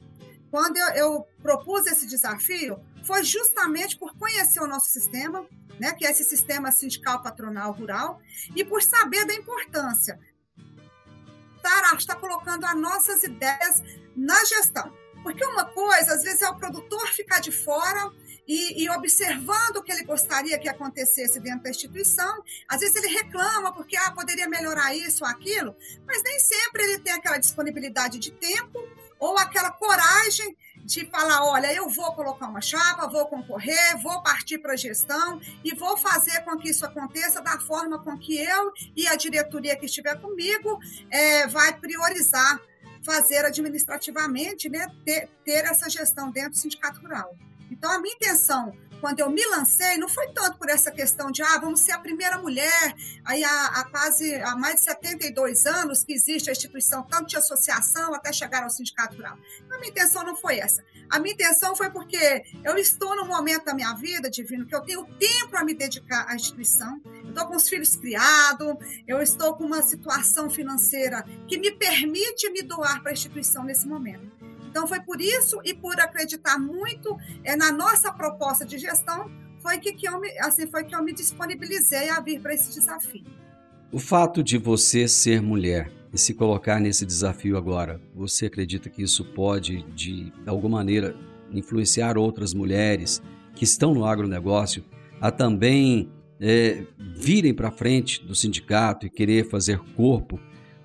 Quando 0.50 0.76
eu, 0.76 0.88
eu 0.88 1.26
propus 1.42 1.87
esse 1.87 2.07
desafio, 2.07 2.78
foi 3.04 3.23
justamente 3.25 3.97
por 3.97 4.14
conhecer 4.16 4.61
o 4.61 4.66
nosso 4.66 4.90
sistema, 4.90 5.47
né, 5.78 5.92
que 5.92 6.04
é 6.04 6.11
esse 6.11 6.25
sistema 6.25 6.71
sindical 6.71 7.23
patronal 7.23 7.73
rural, 7.73 8.21
e 8.54 8.64
por 8.64 8.83
saber 8.83 9.25
da 9.25 9.35
importância 9.35 10.19
estar, 11.62 11.97
estar 11.97 12.17
colocando 12.17 12.64
as 12.64 12.76
nossas 12.76 13.23
ideias 13.23 13.83
na 14.17 14.45
gestão. 14.45 14.93
Porque 15.23 15.45
uma 15.45 15.67
coisa, 15.67 16.14
às 16.14 16.23
vezes, 16.23 16.43
é 16.43 16.49
o 16.49 16.57
produtor 16.57 17.07
ficar 17.09 17.40
de 17.40 17.52
fora 17.52 18.11
e, 18.47 18.83
e, 18.83 18.90
observando 18.90 19.76
o 19.76 19.83
que 19.83 19.93
ele 19.93 20.05
gostaria 20.05 20.59
que 20.59 20.69
acontecesse 20.69 21.38
dentro 21.38 21.62
da 21.62 21.71
instituição. 21.71 22.43
Às 22.69 22.81
vezes 22.81 22.97
ele 22.97 23.14
reclama 23.14 23.73
porque 23.73 23.97
ah, 23.97 24.11
poderia 24.12 24.49
melhorar 24.49 24.95
isso 24.95 25.25
ou 25.25 25.31
aquilo, 25.31 25.76
mas 26.07 26.23
nem 26.23 26.38
sempre 26.40 26.83
ele 26.83 26.99
tem 26.99 27.12
aquela 27.12 27.38
disponibilidade 27.38 28.19
de 28.19 28.33
tempo 28.33 28.81
ou 29.19 29.37
aquela 29.38 29.71
coragem 29.71 30.57
de 30.85 31.07
falar, 31.07 31.45
olha, 31.45 31.73
eu 31.73 31.89
vou 31.89 32.13
colocar 32.13 32.49
uma 32.49 32.61
chapa, 32.61 33.09
vou 33.09 33.27
concorrer, 33.27 33.97
vou 34.03 34.23
partir 34.23 34.59
para 34.59 34.73
a 34.73 34.77
gestão 34.77 35.41
e 35.65 35.75
vou 35.75 35.97
fazer 35.97 36.41
com 36.41 36.57
que 36.57 36.71
isso 36.71 36.85
aconteça 36.85 37.41
da 37.41 37.59
forma 37.61 37.99
com 37.99 38.19
que 38.19 38.39
eu 38.39 38.73
e 38.97 39.07
a 39.07 39.15
diretoria 39.15 39.77
que 39.77 39.87
estiver 39.87 40.21
comigo 40.21 40.79
é, 41.11 41.47
vai 41.47 41.73
priorizar 41.79 42.61
fazer 43.03 43.45
administrativamente, 43.45 44.69
né, 44.69 44.87
ter, 45.05 45.29
ter 45.45 45.65
essa 45.65 45.89
gestão 45.89 46.31
dentro 46.31 46.51
do 46.51 46.59
sindicato 46.59 47.01
rural. 47.01 47.35
Então, 47.71 47.91
a 47.91 47.99
minha 47.99 48.15
intenção 48.15 48.75
quando 49.00 49.21
eu 49.21 49.30
me 49.30 49.45
lancei, 49.47 49.97
não 49.97 50.09
foi 50.09 50.28
tanto 50.33 50.59
por 50.59 50.69
essa 50.69 50.90
questão 50.90 51.30
de, 51.30 51.42
ah, 51.42 51.59
vamos 51.59 51.80
ser 51.80 51.92
a 51.92 51.99
primeira 51.99 52.38
mulher, 52.38 52.95
aí 53.25 53.42
há, 53.42 53.66
há, 53.66 53.85
quase, 53.90 54.35
há 54.37 54.54
mais 54.57 54.76
de 54.76 54.83
72 54.83 55.66
anos 55.66 56.04
que 56.04 56.12
existe 56.12 56.49
a 56.50 56.52
instituição, 56.52 57.02
tanto 57.02 57.28
de 57.28 57.37
associação 57.37 58.14
até 58.14 58.33
chegar 58.33 58.62
ao 58.62 58.71
sindicato 58.71 59.16
rural. 59.16 59.38
A 59.71 59.78
minha 59.78 59.90
intenção 59.90 60.25
não 60.25 60.37
foi 60.37 60.59
essa. 60.59 60.85
A 61.09 61.19
minha 61.19 61.35
intenção 61.35 61.75
foi 61.75 61.90
porque 61.90 62.45
eu 62.62 62.76
estou 62.76 63.16
no 63.16 63.25
momento 63.25 63.64
da 63.64 63.75
minha 63.75 63.92
vida, 63.95 64.30
Divino, 64.30 64.66
que 64.66 64.75
eu 64.75 64.80
tenho 64.83 65.04
tempo 65.19 65.49
para 65.50 65.64
me 65.64 65.75
dedicar 65.75 66.26
à 66.28 66.35
instituição, 66.35 67.00
eu 67.25 67.30
estou 67.30 67.47
com 67.47 67.57
os 67.57 67.69
filhos 67.69 67.97
criados, 67.97 68.76
eu 69.07 69.21
estou 69.21 69.57
com 69.57 69.64
uma 69.64 69.83
situação 69.83 70.49
financeira 70.50 71.25
que 71.49 71.59
me 71.59 71.71
permite 71.71 72.49
me 72.50 72.62
doar 72.62 73.02
para 73.02 73.11
a 73.11 73.14
instituição 73.14 73.64
nesse 73.64 73.88
momento. 73.88 74.39
Então, 74.71 74.87
foi 74.87 75.00
por 75.00 75.21
isso 75.21 75.61
e 75.65 75.75
por 75.75 76.00
acreditar 76.00 76.59
muito 76.59 77.19
é, 77.43 77.57
na 77.57 77.73
nossa 77.73 78.12
proposta 78.12 78.65
de 78.65 78.79
gestão, 78.79 79.29
foi 79.59 79.79
que, 79.79 79.93
que, 79.93 80.09
eu, 80.09 80.19
me, 80.21 80.31
assim, 80.39 80.67
foi 80.67 80.85
que 80.85 80.95
eu 80.95 81.03
me 81.03 81.12
disponibilizei 81.12 82.09
a 82.09 82.21
vir 82.21 82.41
para 82.41 82.55
esse 82.55 82.73
desafio. 82.73 83.25
O 83.93 83.99
fato 83.99 84.43
de 84.43 84.57
você 84.57 85.09
ser 85.09 85.43
mulher 85.43 85.91
e 86.12 86.19
se 86.19 86.33
colocar 86.35 86.81
nesse 86.81 87.05
desafio 87.05 87.57
agora, 87.57 88.00
você 88.15 88.47
acredita 88.47 88.89
que 88.89 89.03
isso 89.03 89.25
pode, 89.25 89.83
de 89.93 90.33
alguma 90.47 90.79
maneira, 90.79 91.15
influenciar 91.50 92.17
outras 92.17 92.55
mulheres 92.55 93.21
que 93.55 93.65
estão 93.65 93.93
no 93.93 94.05
agronegócio 94.05 94.85
a 95.21 95.31
também 95.31 96.11
é, 96.41 96.87
virem 96.99 97.53
para 97.53 97.71
frente 97.71 98.25
do 98.25 98.35
sindicato 98.35 99.05
e 99.05 99.11
querer 99.11 99.49
fazer 99.49 99.79
corpo 99.97 100.41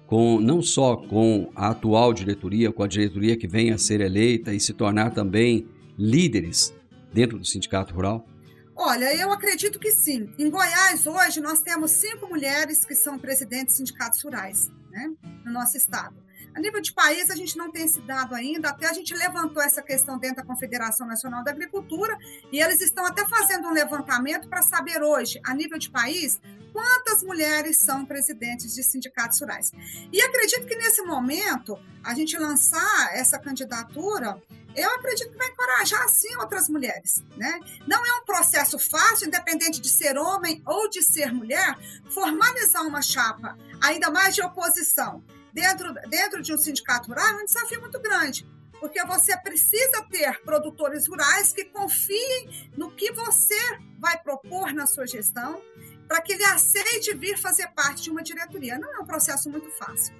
com 0.07 0.39
não 0.39 0.61
só 0.61 0.95
com 0.95 1.51
a 1.55 1.69
atual 1.69 2.13
diretoria, 2.13 2.71
com 2.71 2.83
a 2.83 2.87
diretoria 2.87 3.37
que 3.37 3.47
venha 3.47 3.75
a 3.75 3.77
ser 3.77 4.01
eleita 4.01 4.53
e 4.53 4.59
se 4.59 4.73
tornar 4.73 5.11
também 5.11 5.67
líderes 5.97 6.73
dentro 7.13 7.37
do 7.37 7.45
sindicato 7.45 7.93
rural? 7.93 8.27
Olha, 8.75 9.15
eu 9.15 9.31
acredito 9.31 9.79
que 9.79 9.91
sim. 9.91 10.29
Em 10.37 10.49
Goiás, 10.49 11.07
hoje, 11.07 11.39
nós 11.39 11.61
temos 11.61 11.91
cinco 11.91 12.27
mulheres 12.27 12.83
que 12.83 12.93
são 12.93 13.17
presidentes 13.17 13.75
de 13.75 13.77
sindicatos 13.77 14.21
rurais 14.21 14.69
né, 14.91 15.09
no 15.45 15.53
nosso 15.53 15.77
estado. 15.77 16.25
A 16.55 16.59
nível 16.59 16.79
de 16.79 16.93
país, 16.93 17.29
a 17.29 17.35
gente 17.35 17.57
não 17.57 17.69
tem 17.69 17.83
esse 17.83 17.99
dado 18.01 18.33
ainda, 18.33 18.69
até 18.69 18.87
a 18.87 18.93
gente 18.93 19.13
levantou 19.13 19.61
essa 19.61 19.81
questão 19.81 20.17
dentro 20.17 20.37
da 20.37 20.45
Confederação 20.45 21.05
Nacional 21.05 21.43
da 21.43 21.51
Agricultura 21.51 22.17
e 22.49 22.61
eles 22.61 22.79
estão 22.79 23.05
até 23.05 23.27
fazendo 23.27 23.67
um 23.67 23.73
levantamento 23.73 24.47
para 24.47 24.61
saber 24.61 25.03
hoje, 25.03 25.37
a 25.45 25.53
nível 25.53 25.77
de 25.77 25.89
país, 25.89 26.39
quantas 26.75 27.23
mulheres 27.23 27.77
são 27.77 28.05
presidentes 28.05 28.75
de 28.75 28.83
sindicatos 28.83 29.39
rurais. 29.39 29.71
E 30.11 30.21
acredito 30.21 30.67
que 30.67 30.75
nesse 30.75 31.01
momento, 31.03 31.79
a 32.03 32.13
gente 32.13 32.37
lançar 32.37 33.15
essa 33.15 33.39
candidatura, 33.39 34.43
eu 34.75 34.89
acredito 34.95 35.31
que 35.31 35.37
vai 35.37 35.47
encorajar 35.47 36.09
sim 36.09 36.35
outras 36.35 36.67
mulheres, 36.67 37.23
né? 37.37 37.61
Não 37.87 38.05
é 38.05 38.13
um 38.19 38.25
processo 38.25 38.77
fácil, 38.77 39.27
independente 39.27 39.79
de 39.79 39.87
ser 39.87 40.17
homem 40.17 40.61
ou 40.65 40.89
de 40.89 41.01
ser 41.01 41.31
mulher, 41.33 41.77
formalizar 42.09 42.85
uma 42.85 43.01
chapa, 43.01 43.57
ainda 43.81 44.11
mais 44.11 44.35
de 44.35 44.41
oposição 44.41 45.23
dentro, 45.53 45.93
dentro 46.09 46.41
de 46.41 46.53
um 46.53 46.57
sindicato 46.57 47.07
rural 47.07 47.39
é 47.39 47.43
um 47.43 47.45
desafio 47.45 47.79
muito 47.79 47.97
grande, 48.01 48.45
porque 48.81 49.01
você 49.05 49.37
precisa 49.37 50.03
ter 50.11 50.41
produtores 50.41 51.07
rurais 51.07 51.53
que 51.53 51.63
confiem 51.63 52.69
no 52.75 52.91
que 52.91 53.13
você 53.13 53.57
vai 53.97 54.17
propor 54.21 54.73
na 54.73 54.85
sua 54.85 55.07
gestão, 55.07 55.61
para 56.07 56.21
que 56.21 56.33
ele 56.33 56.43
aceite 56.43 57.15
vir 57.15 57.37
fazer 57.37 57.67
parte 57.75 58.03
de 58.03 58.09
uma 58.09 58.23
diretoria. 58.23 58.77
Não 58.77 58.93
é 58.93 58.99
um 58.99 59.05
processo 59.05 59.49
muito 59.49 59.69
fácil. 59.71 60.13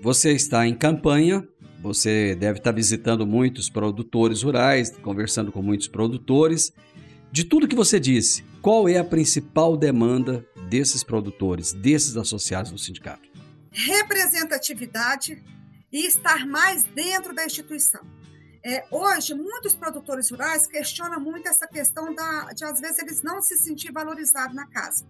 Você 0.00 0.32
está 0.32 0.66
em 0.66 0.74
campanha, 0.74 1.46
você 1.82 2.34
deve 2.34 2.58
estar 2.58 2.72
visitando 2.72 3.26
muitos 3.26 3.68
produtores 3.68 4.42
rurais, 4.42 4.90
conversando 5.02 5.52
com 5.52 5.62
muitos 5.62 5.88
produtores. 5.88 6.72
De 7.30 7.44
tudo 7.44 7.68
que 7.68 7.76
você 7.76 8.00
disse, 8.00 8.44
qual 8.62 8.88
é 8.88 8.98
a 8.98 9.04
principal 9.04 9.76
demanda 9.76 10.44
desses 10.68 11.04
produtores, 11.04 11.72
desses 11.72 12.16
associados 12.16 12.70
do 12.70 12.78
sindicato? 12.78 13.30
representatividade 13.70 15.42
e 15.92 16.06
estar 16.06 16.46
mais 16.46 16.84
dentro 16.84 17.34
da 17.34 17.44
instituição. 17.44 18.00
É, 18.62 18.84
hoje, 18.90 19.34
muitos 19.34 19.74
produtores 19.74 20.30
rurais 20.30 20.66
questionam 20.66 21.18
muito 21.18 21.48
essa 21.48 21.66
questão 21.66 22.14
da, 22.14 22.52
de, 22.52 22.64
às 22.64 22.80
vezes, 22.80 22.98
eles 22.98 23.22
não 23.22 23.40
se 23.40 23.56
sentir 23.56 23.90
valorizados 23.90 24.54
na 24.54 24.66
casa. 24.66 25.06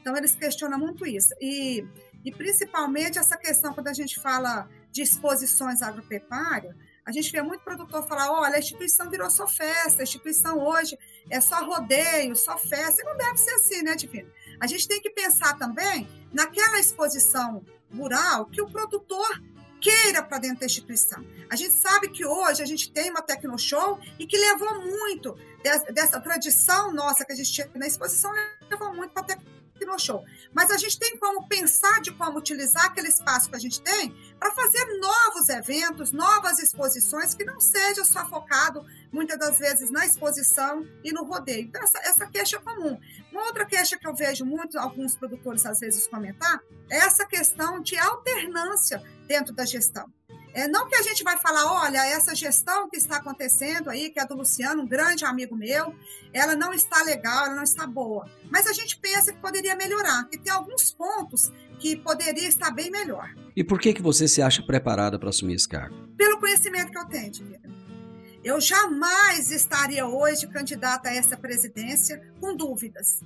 Então, 0.00 0.16
eles 0.16 0.34
questionam 0.34 0.78
muito 0.78 1.04
isso. 1.06 1.34
E, 1.40 1.84
e 2.24 2.30
principalmente 2.30 3.18
essa 3.18 3.36
questão, 3.36 3.74
quando 3.74 3.88
a 3.88 3.92
gente 3.92 4.20
fala 4.20 4.68
de 4.90 5.02
exposições 5.02 5.82
agropecuárias, 5.82 6.74
a 7.04 7.10
gente 7.10 7.32
vê 7.32 7.42
muito 7.42 7.64
produtor 7.64 8.06
falar: 8.06 8.30
olha, 8.30 8.56
a 8.56 8.58
instituição 8.58 9.10
virou 9.10 9.28
só 9.28 9.46
festa, 9.48 10.02
a 10.02 10.04
instituição 10.04 10.58
hoje 10.58 10.96
é 11.28 11.40
só 11.40 11.64
rodeio, 11.64 12.36
só 12.36 12.56
festa. 12.56 13.02
E 13.02 13.04
não 13.04 13.16
deve 13.16 13.36
ser 13.38 13.54
assim, 13.54 13.82
né, 13.82 13.96
Divino? 13.96 14.30
A 14.60 14.66
gente 14.66 14.86
tem 14.86 15.00
que 15.00 15.10
pensar 15.10 15.58
também 15.58 16.08
naquela 16.32 16.78
exposição 16.78 17.64
rural 17.92 18.46
que 18.46 18.62
o 18.62 18.70
produtor 18.70 19.42
queira 19.82 20.22
para 20.22 20.38
dentro 20.38 20.60
da 20.60 20.66
instituição. 20.66 21.26
A 21.50 21.56
gente 21.56 21.74
sabe 21.74 22.08
que 22.08 22.24
hoje 22.24 22.62
a 22.62 22.66
gente 22.66 22.90
tem 22.92 23.10
uma 23.10 23.20
Tecnoshow 23.20 23.98
e 24.16 24.26
que 24.26 24.38
levou 24.38 24.80
muito 24.80 25.36
dessa, 25.92 26.20
tradição 26.20 26.92
nossa 26.92 27.24
que 27.24 27.32
a 27.32 27.36
gente 27.36 27.52
tinha 27.52 27.68
na 27.74 27.86
exposição, 27.86 28.30
levou 28.70 28.94
muito 28.94 29.12
para 29.12 29.22
a 29.22 29.36
Tecnoshow. 29.78 30.24
Mas 30.52 30.70
a 30.70 30.76
gente 30.76 30.96
tem 30.98 31.16
como 31.16 31.48
pensar 31.48 32.00
de 32.00 32.12
como 32.12 32.38
utilizar 32.38 32.86
aquele 32.86 33.08
espaço 33.08 33.50
que 33.50 33.56
a 33.56 33.58
gente 33.58 33.82
tem 33.82 34.14
para 34.38 34.52
fazer 34.52 34.84
novos 35.00 35.48
eventos, 35.48 36.12
novas 36.12 36.60
exposições 36.60 37.34
que 37.34 37.44
não 37.44 37.60
seja 37.60 38.04
só 38.04 38.24
focado 38.26 38.86
muitas 39.10 39.38
das 39.38 39.58
vezes 39.58 39.90
na 39.90 40.06
exposição 40.06 40.86
e 41.02 41.12
no 41.12 41.24
rodeio. 41.24 41.64
Então, 41.64 41.82
essa, 41.82 41.98
essa 41.98 42.26
queixa 42.26 42.56
é 42.56 42.60
comum. 42.60 43.00
Uma 43.32 43.46
outra 43.46 43.64
queixa 43.64 43.98
que 43.98 44.06
eu 44.06 44.14
vejo 44.14 44.44
muito 44.44 44.78
alguns 44.78 45.16
produtores 45.16 45.66
às 45.66 45.80
vezes 45.80 46.06
comentar 46.06 46.62
é 46.88 46.98
essa 46.98 47.26
questão 47.26 47.80
de 47.80 47.98
alternância 47.98 49.02
dentro 49.32 49.54
da 49.54 49.64
gestão. 49.64 50.12
É, 50.52 50.68
não 50.68 50.86
que 50.86 50.94
a 50.94 51.02
gente 51.02 51.24
vai 51.24 51.38
falar, 51.38 51.64
olha, 51.64 52.04
essa 52.04 52.34
gestão 52.34 52.90
que 52.90 52.98
está 52.98 53.16
acontecendo 53.16 53.88
aí, 53.88 54.10
que 54.10 54.20
é 54.20 54.26
do 54.26 54.34
Luciano, 54.34 54.82
um 54.82 54.86
grande 54.86 55.24
amigo 55.24 55.56
meu, 55.56 55.94
ela 56.34 56.54
não 56.54 56.74
está 56.74 57.02
legal, 57.02 57.46
ela 57.46 57.54
não 57.54 57.62
está 57.62 57.86
boa. 57.86 58.28
Mas 58.50 58.66
a 58.66 58.74
gente 58.74 58.98
pensa 58.98 59.32
que 59.32 59.38
poderia 59.38 59.74
melhorar, 59.74 60.28
que 60.28 60.36
tem 60.36 60.52
alguns 60.52 60.92
pontos 60.92 61.50
que 61.78 61.96
poderia 61.96 62.46
estar 62.46 62.70
bem 62.70 62.90
melhor. 62.90 63.34
E 63.56 63.64
por 63.64 63.80
que, 63.80 63.94
que 63.94 64.02
você 64.02 64.28
se 64.28 64.42
acha 64.42 64.62
preparada 64.62 65.18
para 65.18 65.30
assumir 65.30 65.54
esse 65.54 65.68
cargo? 65.68 65.96
Pelo 66.18 66.38
conhecimento 66.38 66.90
que 66.90 66.98
eu 66.98 67.06
tenho, 67.06 67.30
Divina. 67.30 67.72
Eu 68.44 68.60
jamais 68.60 69.50
estaria 69.50 70.06
hoje 70.06 70.46
candidata 70.48 71.08
a 71.08 71.14
essa 71.14 71.36
presidência 71.36 72.20
com 72.38 72.54
dúvidas. 72.54 73.20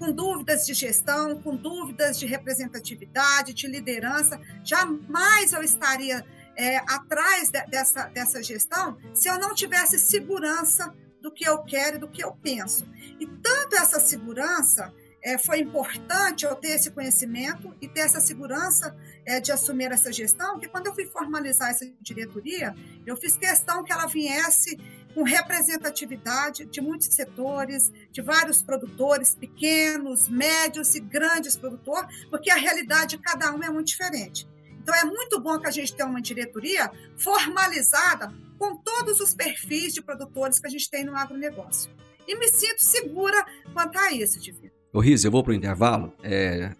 Com 0.00 0.10
dúvidas 0.10 0.64
de 0.64 0.72
gestão, 0.72 1.40
com 1.42 1.54
dúvidas 1.54 2.18
de 2.18 2.24
representatividade, 2.24 3.52
de 3.52 3.68
liderança. 3.68 4.40
Jamais 4.64 5.52
eu 5.52 5.62
estaria 5.62 6.24
é, 6.56 6.78
atrás 6.78 7.50
de, 7.50 7.62
dessa, 7.66 8.04
dessa 8.08 8.42
gestão 8.42 8.96
se 9.14 9.28
eu 9.28 9.38
não 9.38 9.54
tivesse 9.54 9.98
segurança 9.98 10.92
do 11.20 11.30
que 11.30 11.46
eu 11.46 11.62
quero 11.64 11.96
e 11.96 12.00
do 12.00 12.08
que 12.08 12.24
eu 12.24 12.32
penso. 12.32 12.88
E 13.20 13.26
tanto 13.26 13.76
essa 13.76 14.00
segurança 14.00 14.90
é, 15.22 15.36
foi 15.36 15.60
importante 15.60 16.46
eu 16.46 16.54
ter 16.54 16.70
esse 16.70 16.90
conhecimento 16.90 17.74
e 17.80 17.86
ter 17.86 18.00
essa 18.00 18.20
segurança 18.20 18.96
é, 19.26 19.38
de 19.38 19.52
assumir 19.52 19.92
essa 19.92 20.10
gestão, 20.12 20.58
que 20.58 20.68
quando 20.68 20.86
eu 20.86 20.94
fui 20.94 21.04
formalizar 21.06 21.70
essa 21.70 21.86
diretoria, 22.00 22.74
eu 23.06 23.16
fiz 23.16 23.36
questão 23.36 23.84
que 23.84 23.92
ela 23.92 24.06
viesse 24.06 24.78
com 25.14 25.22
representatividade 25.22 26.64
de 26.66 26.80
muitos 26.80 27.08
setores, 27.08 27.92
de 28.10 28.22
vários 28.22 28.62
produtores, 28.62 29.34
pequenos, 29.34 30.28
médios 30.28 30.94
e 30.94 31.00
grandes 31.00 31.56
produtores, 31.56 32.26
porque 32.28 32.50
a 32.50 32.56
realidade 32.56 33.16
de 33.16 33.22
cada 33.22 33.52
um 33.52 33.62
é 33.62 33.70
muito 33.70 33.88
diferente. 33.88 34.48
Então 34.82 34.94
é 34.94 35.04
muito 35.04 35.40
bom 35.40 35.58
que 35.58 35.66
a 35.66 35.70
gente 35.70 35.94
tenha 35.94 36.08
uma 36.08 36.22
diretoria 36.22 36.90
formalizada 37.16 38.32
com 38.58 38.76
todos 38.76 39.20
os 39.20 39.34
perfis 39.34 39.94
de 39.94 40.02
produtores 40.02 40.58
que 40.58 40.66
a 40.66 40.70
gente 40.70 40.88
tem 40.88 41.04
no 41.04 41.16
agronegócio. 41.16 41.90
E 42.26 42.36
me 42.36 42.48
sinto 42.48 42.82
segura 42.82 43.44
quanto 43.72 43.98
a 43.98 44.12
isso, 44.12 44.38
Divino. 44.38 44.70
Ô 44.92 45.00
Riz, 45.00 45.24
eu 45.24 45.30
vou 45.30 45.42
para 45.42 45.52
o 45.52 45.54
intervalo. 45.54 46.12
É... 46.22 46.74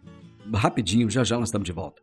Rapidinho, 0.52 1.08
já 1.08 1.22
já 1.22 1.38
nós 1.38 1.48
estamos 1.48 1.66
de 1.66 1.72
volta. 1.72 2.02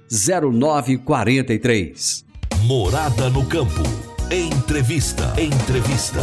0943. 0.11 2.25
Morada 2.65 3.29
no 3.29 3.45
campo. 3.45 3.81
Entrevista. 4.29 5.33
Entrevista. 5.41 6.19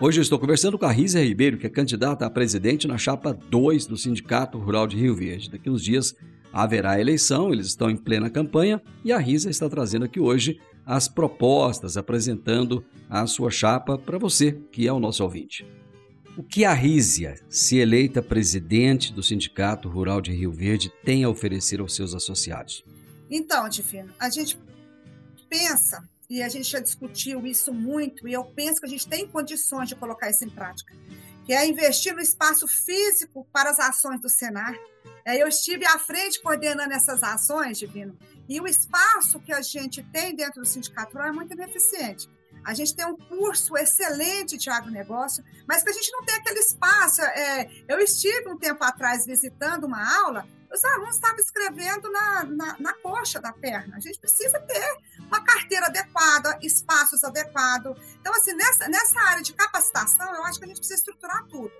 Hoje 0.00 0.20
eu 0.20 0.22
estou 0.22 0.38
conversando 0.38 0.78
com 0.78 0.86
a 0.86 0.92
Rízia 0.92 1.24
Ribeiro, 1.24 1.58
que 1.58 1.66
é 1.66 1.68
candidata 1.68 2.24
a 2.24 2.30
presidente 2.30 2.86
na 2.86 2.96
chapa 2.96 3.32
2 3.32 3.86
do 3.86 3.96
Sindicato 3.96 4.58
Rural 4.58 4.86
de 4.86 4.96
Rio 4.96 5.16
Verde. 5.16 5.50
Daqui 5.50 5.68
uns 5.68 5.82
dias 5.82 6.14
haverá 6.52 7.00
eleição, 7.00 7.52
eles 7.52 7.66
estão 7.66 7.90
em 7.90 7.96
plena 7.96 8.30
campanha 8.30 8.80
e 9.04 9.12
a 9.12 9.18
Risa 9.18 9.50
está 9.50 9.68
trazendo 9.68 10.04
aqui 10.04 10.20
hoje 10.20 10.60
as 10.86 11.08
propostas, 11.08 11.96
apresentando 11.96 12.84
a 13.08 13.26
sua 13.26 13.50
chapa 13.50 13.98
para 13.98 14.18
você, 14.18 14.52
que 14.70 14.86
é 14.86 14.92
o 14.92 15.00
nosso 15.00 15.24
ouvinte. 15.24 15.66
O 16.40 16.42
que 16.42 16.64
a 16.64 16.72
Rízia, 16.72 17.38
se 17.50 17.76
eleita 17.76 18.22
presidente 18.22 19.12
do 19.12 19.22
Sindicato 19.22 19.90
Rural 19.90 20.22
de 20.22 20.32
Rio 20.32 20.50
Verde, 20.50 20.90
tem 21.04 21.22
a 21.22 21.28
oferecer 21.28 21.80
aos 21.80 21.94
seus 21.94 22.14
associados? 22.14 22.82
Então, 23.28 23.68
Divino, 23.68 24.10
a 24.18 24.30
gente 24.30 24.58
pensa, 25.50 26.02
e 26.30 26.42
a 26.42 26.48
gente 26.48 26.64
já 26.64 26.80
discutiu 26.80 27.46
isso 27.46 27.74
muito, 27.74 28.26
e 28.26 28.32
eu 28.32 28.42
penso 28.42 28.80
que 28.80 28.86
a 28.86 28.88
gente 28.88 29.06
tem 29.06 29.28
condições 29.28 29.90
de 29.90 29.94
colocar 29.94 30.30
isso 30.30 30.42
em 30.42 30.48
prática, 30.48 30.94
que 31.44 31.52
é 31.52 31.68
investir 31.68 32.14
no 32.14 32.22
espaço 32.22 32.66
físico 32.66 33.46
para 33.52 33.68
as 33.68 33.78
ações 33.78 34.22
do 34.22 34.30
Senar. 34.30 34.74
É, 35.26 35.42
eu 35.42 35.46
estive 35.46 35.84
à 35.84 35.98
frente 35.98 36.40
coordenando 36.40 36.94
essas 36.94 37.22
ações, 37.22 37.78
Divino, 37.78 38.16
e 38.48 38.58
o 38.62 38.66
espaço 38.66 39.40
que 39.40 39.52
a 39.52 39.60
gente 39.60 40.02
tem 40.04 40.34
dentro 40.34 40.62
do 40.62 40.66
Sindicato 40.66 41.12
Rural 41.12 41.28
é 41.28 41.32
muito 41.32 41.52
ineficiente. 41.52 42.30
A 42.64 42.74
gente 42.74 42.94
tem 42.94 43.06
um 43.06 43.16
curso 43.16 43.76
excelente 43.76 44.56
de 44.56 44.68
agronegócio, 44.70 45.44
mas 45.66 45.82
que 45.82 45.90
a 45.90 45.92
gente 45.92 46.10
não 46.12 46.24
tem 46.24 46.34
aquele 46.36 46.60
espaço. 46.60 47.22
É, 47.22 47.70
eu 47.88 47.98
estive 47.98 48.48
um 48.48 48.58
tempo 48.58 48.82
atrás 48.84 49.26
visitando 49.26 49.84
uma 49.84 50.22
aula, 50.22 50.46
os 50.72 50.84
alunos 50.84 51.16
estavam 51.16 51.38
escrevendo 51.38 52.10
na, 52.12 52.44
na, 52.44 52.76
na 52.78 52.94
coxa 52.94 53.40
da 53.40 53.52
perna. 53.52 53.96
A 53.96 54.00
gente 54.00 54.18
precisa 54.20 54.60
ter 54.60 54.98
uma 55.18 55.42
carteira 55.42 55.86
adequada, 55.86 56.58
espaços 56.62 57.24
adequados. 57.24 57.96
Então, 58.20 58.32
assim, 58.34 58.52
nessa, 58.52 58.88
nessa 58.88 59.20
área 59.20 59.42
de 59.42 59.52
capacitação, 59.52 60.32
eu 60.32 60.44
acho 60.44 60.58
que 60.58 60.64
a 60.64 60.68
gente 60.68 60.78
precisa 60.78 61.00
estruturar 61.00 61.44
tudo. 61.46 61.72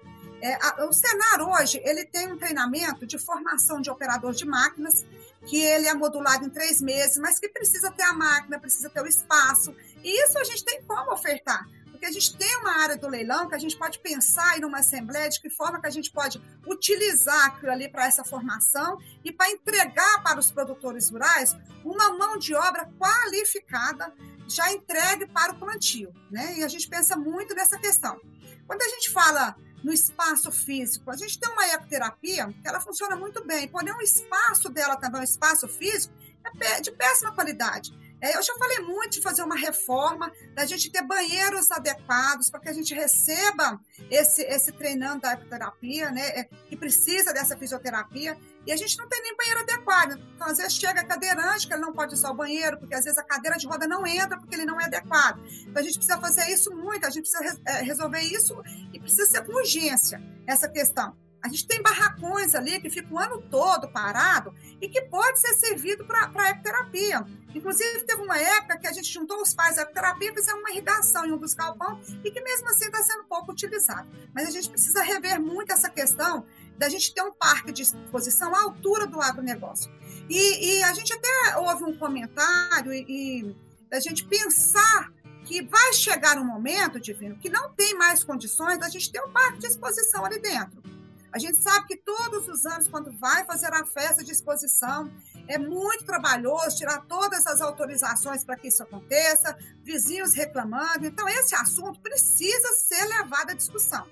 É, 0.43 0.55
a, 0.55 0.87
o 0.87 0.93
Senar 0.93 1.43
hoje 1.43 1.81
ele 1.85 2.05
tem 2.05 2.33
um 2.33 2.39
treinamento 2.39 3.07
de 3.07 3.19
formação 3.19 3.81
de 3.81 3.91
operador 3.91 4.33
de 4.33 4.47
máquinas, 4.47 5.05
que 5.47 5.61
ele 5.61 5.89
é 5.89 5.95
modulado 5.95 6.45
em 6.45 6.51
três 6.51 6.81
meses, 6.81 7.19
mas 7.19 7.39
que 7.39 7.49
precisa 7.49 7.91
ter 7.91 8.03
a 8.03 8.13
máquina, 8.13 8.59
precisa 8.59 8.91
ter 8.91 9.03
o 9.03 9.07
espaço. 9.07 9.75
E 10.03 10.25
isso 10.25 10.39
a 10.39 10.45
gente 10.45 10.65
tem 10.65 10.83
como 10.83 11.13
ofertar. 11.13 11.67
Porque 11.91 12.07
a 12.07 12.13
gente 12.13 12.35
tem 12.37 12.57
uma 12.57 12.79
área 12.79 12.97
do 12.97 13.07
leilão 13.07 13.47
que 13.47 13.55
a 13.55 13.59
gente 13.59 13.77
pode 13.77 13.99
pensar 13.99 14.59
em 14.59 14.65
uma 14.65 14.79
assembleia 14.79 15.29
de 15.29 15.39
que 15.39 15.51
forma 15.51 15.79
que 15.79 15.87
a 15.87 15.91
gente 15.91 16.11
pode 16.11 16.43
utilizar 16.67 17.47
aquilo 17.47 17.73
ali 17.73 17.91
para 17.91 18.07
essa 18.07 18.25
formação 18.25 18.99
e 19.23 19.31
para 19.31 19.51
entregar 19.51 20.23
para 20.23 20.41
os 20.41 20.51
produtores 20.51 21.11
rurais 21.11 21.55
uma 21.85 22.17
mão 22.17 22.39
de 22.39 22.55
obra 22.55 22.89
qualificada 22.99 24.15
já 24.49 24.73
entregue 24.73 25.27
para 25.27 25.53
o 25.53 25.59
plantio. 25.59 26.11
Né? 26.31 26.59
E 26.59 26.65
a 26.65 26.69
gente 26.69 26.89
pensa 26.89 27.17
muito 27.17 27.55
nessa 27.55 27.79
questão. 27.79 28.19
Quando 28.67 28.81
a 28.81 28.89
gente 28.89 29.11
fala 29.11 29.55
no 29.83 29.93
espaço 29.93 30.51
físico. 30.53 31.11
A 31.11 31.17
gente 31.17 31.39
tem 31.39 31.51
uma 31.51 31.67
ecoterapia 31.67 32.47
que 32.47 32.69
ela 32.69 32.81
funciona 32.81 33.17
muito 33.17 33.45
bem, 33.45 33.69
porém 33.69 33.93
o 33.93 34.01
espaço 34.01 34.69
dela 34.69 34.97
também, 34.97 35.21
o 35.21 35.25
espaço 35.25 35.67
físico, 35.69 36.15
é 36.61 36.81
de 36.81 36.91
péssima 36.93 37.33
qualidade. 37.33 37.93
É, 38.21 38.37
eu 38.37 38.43
já 38.43 38.55
falei 38.55 38.81
muito 38.81 39.13
de 39.13 39.23
fazer 39.23 39.43
uma 39.43 39.57
reforma, 39.57 40.31
da 40.55 40.67
gente 40.67 40.91
ter 40.91 41.03
banheiros 41.03 41.71
adequados 41.71 42.51
para 42.51 42.61
que 42.61 42.69
a 42.69 42.73
gente 42.73 42.95
receba 42.95 43.81
esse, 44.11 44.43
esse 44.43 44.73
treinando 44.73 45.23
da 45.23 45.37
terapia, 45.37 46.11
né, 46.11 46.29
é, 46.29 46.45
que 46.69 46.77
precisa 46.77 47.33
dessa 47.33 47.57
fisioterapia, 47.57 48.37
e 48.67 48.73
a 48.73 48.77
gente 48.77 48.97
não 48.99 49.09
tem 49.09 49.23
nem 49.23 49.37
banheiro 49.37 49.61
adequado. 49.61 50.21
Então, 50.35 50.47
às 50.49 50.59
vezes, 50.59 50.75
chega 50.75 51.05
cadeirante, 51.05 51.67
que 51.67 51.73
ele 51.73 51.83
não 51.83 51.93
pode 51.93 52.15
usar 52.15 52.31
o 52.31 52.35
banheiro, 52.35 52.79
porque 52.79 52.95
às 52.95 53.05
vezes 53.05 53.19
a 53.19 53.25
cadeira 53.25 53.57
de 53.57 53.67
roda 53.67 53.87
não 53.87 54.07
entra 54.07 54.39
porque 54.39 54.55
ele 54.55 54.65
não 54.65 54.81
é 54.81 54.85
adequado. 54.85 55.41
Então, 55.63 55.81
a 55.81 55.83
gente 55.83 55.97
precisa 55.97 56.19
fazer 56.19 56.51
isso 56.51 56.75
muito, 56.75 57.07
a 57.07 57.11
gente 57.11 57.31
precisa 57.31 57.61
é, 57.67 57.83
resolver 57.83 58.21
isso 58.21 58.61
e 58.93 59.01
precisa 59.01 59.27
ser 59.27 59.45
com 59.45 59.53
urgência 59.53 60.23
essa 60.47 60.69
questão. 60.69 61.17
A 61.43 61.49
gente 61.49 61.67
tem 61.67 61.83
barracões 61.83 62.55
ali 62.55 62.79
que 62.81 62.91
ficam 62.91 63.17
o 63.17 63.19
ano 63.19 63.41
todo 63.51 63.89
parado 63.89 64.55
e 64.81 64.89
que 64.89 65.01
pode 65.03 65.41
ser 65.41 65.55
servido 65.55 66.05
para 66.05 66.51
ecoterapia. 66.51 67.25
Inclusive, 67.55 68.05
teve 68.05 68.23
uma 68.23 68.39
época 68.39 68.79
que 68.79 68.87
a 68.87 68.93
gente 68.93 69.11
juntou 69.11 69.41
os 69.41 69.55
pais 69.55 69.77
da 69.77 69.83
ecoterapia 69.83 70.31
e 70.31 70.35
fizemos 70.35 70.61
uma 70.61 70.71
irrigação 70.71 71.25
em 71.25 71.33
um 71.33 71.39
dos 71.39 71.55
galpões 71.55 72.11
e 72.23 72.31
que 72.31 72.41
mesmo 72.43 72.69
assim 72.69 72.87
está 72.87 73.03
sendo 73.03 73.25
pouco 73.25 73.53
utilizado. 73.53 74.09
Mas 74.35 74.49
a 74.49 74.51
gente 74.51 74.69
precisa 74.69 75.03
rever 75.03 75.41
muito 75.41 75.73
essa 75.73 75.89
questão 75.89 76.45
da 76.81 76.89
gente 76.89 77.13
ter 77.13 77.21
um 77.21 77.31
parque 77.31 77.73
de 77.73 77.83
exposição 77.83 78.55
à 78.55 78.63
altura 78.63 79.07
do 79.07 79.21
agronegócio. 79.21 79.93
E, 80.31 80.79
e 80.79 80.83
a 80.83 80.95
gente 80.95 81.13
até 81.13 81.59
houve 81.59 81.85
um 81.85 81.95
comentário 81.95 82.91
e, 82.91 83.05
e 83.07 83.57
da 83.91 84.01
gente 84.01 84.25
pensar 84.25 85.13
que 85.45 85.61
vai 85.61 85.93
chegar 85.93 86.39
um 86.39 86.45
momento, 86.45 86.99
Divino, 86.99 87.37
que 87.37 87.51
não 87.51 87.71
tem 87.75 87.95
mais 87.99 88.25
condições 88.25 88.79
da 88.79 88.89
gente 88.89 89.13
ter 89.13 89.21
um 89.21 89.31
parque 89.31 89.59
de 89.59 89.67
exposição 89.67 90.25
ali 90.25 90.41
dentro. 90.41 90.83
A 91.31 91.39
gente 91.39 91.59
sabe 91.59 91.87
que 91.87 91.97
todos 91.99 92.49
os 92.49 92.65
anos, 92.65 92.89
quando 92.89 93.13
vai 93.13 93.45
fazer 93.45 93.71
a 93.75 93.85
festa 93.85 94.25
de 94.25 94.33
exposição, 94.33 95.13
é 95.47 95.59
muito 95.59 96.07
trabalhoso 96.07 96.79
tirar 96.79 97.05
todas 97.07 97.47
as 97.47 97.61
autorizações 97.61 98.43
para 98.43 98.57
que 98.57 98.69
isso 98.69 98.83
aconteça, 98.83 99.55
vizinhos 99.83 100.33
reclamando. 100.33 101.05
Então, 101.05 101.29
esse 101.29 101.55
assunto 101.55 102.01
precisa 102.01 102.69
ser 102.73 103.05
levado 103.05 103.51
à 103.51 103.55
discussão. 103.55 104.07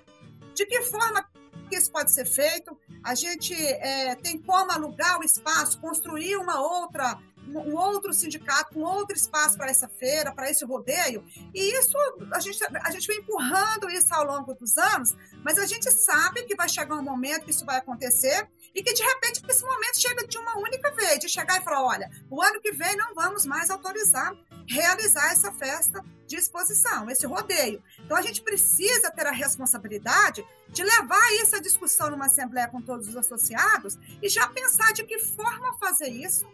De 0.53 0.67
que 0.67 0.81
forma 0.83 1.27
que 1.69 1.75
isso 1.75 1.91
pode 1.91 2.11
ser 2.11 2.25
feito? 2.25 2.75
a 3.03 3.15
gente 3.15 3.53
é, 3.53 4.15
tem 4.15 4.37
como 4.37 4.71
alugar 4.71 5.19
o 5.19 5.23
espaço, 5.23 5.79
construir 5.79 6.35
uma 6.37 6.59
outra 6.61 7.17
um 7.47 7.75
outro 7.75 8.13
sindicato, 8.13 8.77
um 8.77 8.83
outro 8.83 9.15
espaço 9.15 9.57
para 9.57 9.71
essa 9.71 9.87
feira, 9.87 10.31
para 10.31 10.51
esse 10.51 10.63
rodeio. 10.63 11.25
E 11.51 11.79
isso, 11.79 11.97
a 12.31 12.39
gente, 12.39 12.63
a 12.83 12.91
gente 12.91 13.07
vem 13.07 13.17
empurrando 13.17 13.89
isso 13.89 14.13
ao 14.13 14.23
longo 14.23 14.53
dos 14.53 14.77
anos, 14.77 15.17
mas 15.43 15.57
a 15.57 15.65
gente 15.65 15.89
sabe 15.89 16.43
que 16.43 16.55
vai 16.55 16.69
chegar 16.69 16.95
um 16.95 17.01
momento 17.01 17.45
que 17.45 17.49
isso 17.49 17.65
vai 17.65 17.77
acontecer 17.77 18.47
e 18.73 18.83
que, 18.83 18.93
de 18.93 19.03
repente, 19.03 19.41
esse 19.47 19.63
momento 19.63 19.99
chega 19.99 20.27
de 20.27 20.37
uma 20.37 20.57
única 20.57 20.91
vez, 20.91 21.19
de 21.19 21.29
chegar 21.29 21.59
e 21.59 21.63
falar, 21.63 21.83
olha, 21.83 22.09
o 22.29 22.41
ano 22.41 22.59
que 22.61 22.71
vem 22.71 22.95
não 22.95 23.13
vamos 23.13 23.45
mais 23.45 23.69
autorizar 23.69 24.35
realizar 24.69 25.31
essa 25.31 25.51
festa 25.51 26.03
de 26.27 26.35
exposição, 26.35 27.09
esse 27.09 27.25
rodeio. 27.25 27.81
Então, 28.05 28.15
a 28.15 28.21
gente 28.21 28.41
precisa 28.41 29.09
ter 29.09 29.25
a 29.25 29.31
responsabilidade 29.31 30.45
de 30.69 30.83
levar 30.83 31.33
isso 31.41 31.55
à 31.55 31.59
discussão 31.59 32.11
numa 32.11 32.27
assembleia 32.27 32.67
com 32.67 32.79
todos 32.79 33.07
os 33.07 33.17
associados 33.17 33.97
e 34.21 34.29
já 34.29 34.47
pensar 34.47 34.93
de 34.93 35.03
que 35.03 35.17
forma 35.17 35.75
fazer 35.79 36.09
isso 36.09 36.45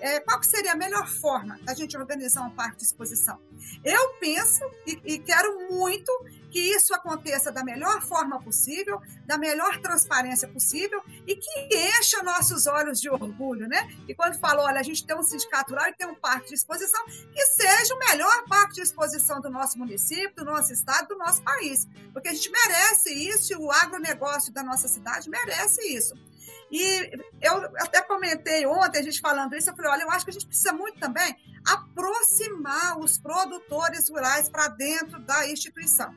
é, 0.00 0.20
qual 0.20 0.42
seria 0.42 0.72
a 0.72 0.76
melhor 0.76 1.08
forma 1.08 1.58
da 1.62 1.72
gente 1.72 1.96
organizar 1.96 2.42
um 2.42 2.50
parque 2.50 2.78
de 2.78 2.84
exposição? 2.84 3.40
Eu 3.82 4.10
penso 4.20 4.62
e, 4.86 5.00
e, 5.04 5.18
quero 5.18 5.70
muito 5.70 6.12
que 6.50 6.58
isso 6.58 6.94
aconteça 6.94 7.50
da 7.52 7.64
melhor 7.64 8.02
forma 8.02 8.40
possível, 8.40 9.00
da 9.24 9.36
melhor 9.36 9.80
transparência 9.80 10.48
possível 10.48 11.02
e 11.26 11.36
que 11.36 11.68
encha 11.98 12.22
nossos 12.22 12.66
olhos 12.66 13.00
de 13.00 13.08
orgulho, 13.10 13.68
né? 13.68 13.90
E 14.08 14.14
quando 14.14 14.38
falo, 14.38 14.62
olha, 14.62 14.80
a 14.80 14.82
gente 14.82 15.04
tem 15.04 15.16
um 15.16 15.22
sindicato 15.22 15.70
rural 15.70 15.88
e 15.88 15.94
tem 15.94 16.06
um 16.06 16.14
parque 16.14 16.48
de 16.48 16.54
exposição, 16.54 17.04
que 17.06 17.46
seja 17.46 17.94
o 17.94 17.98
melhor 17.98 18.44
parque 18.48 18.74
de 18.74 18.82
exposição 18.82 19.40
do 19.40 19.50
nosso 19.50 19.78
município, 19.78 20.34
do 20.36 20.44
nosso 20.44 20.72
estado, 20.72 21.08
do 21.08 21.18
nosso 21.18 21.42
país. 21.42 21.86
Porque 22.12 22.28
a 22.28 22.32
gente 22.32 22.50
merece 22.50 23.12
isso 23.12 23.52
e 23.52 23.56
o 23.56 23.70
agronegócio 23.70 24.52
da 24.52 24.62
nossa 24.62 24.88
cidade 24.88 25.28
merece 25.28 25.80
isso. 25.82 26.14
E 26.70 27.10
eu 27.40 27.54
até 27.78 28.02
comentei 28.02 28.66
ontem, 28.66 28.98
a 28.98 29.02
gente 29.02 29.20
falando 29.20 29.54
isso, 29.54 29.70
eu 29.70 29.76
falei, 29.76 29.90
olha, 29.92 30.02
eu 30.02 30.10
acho 30.10 30.24
que 30.24 30.30
a 30.30 30.34
gente 30.34 30.46
precisa 30.46 30.72
muito 30.72 30.98
também 30.98 31.36
aproximar 31.64 32.98
os 32.98 33.18
produtores 33.18 34.08
rurais 34.08 34.48
para 34.48 34.68
dentro 34.68 35.20
da 35.20 35.48
instituição. 35.48 36.12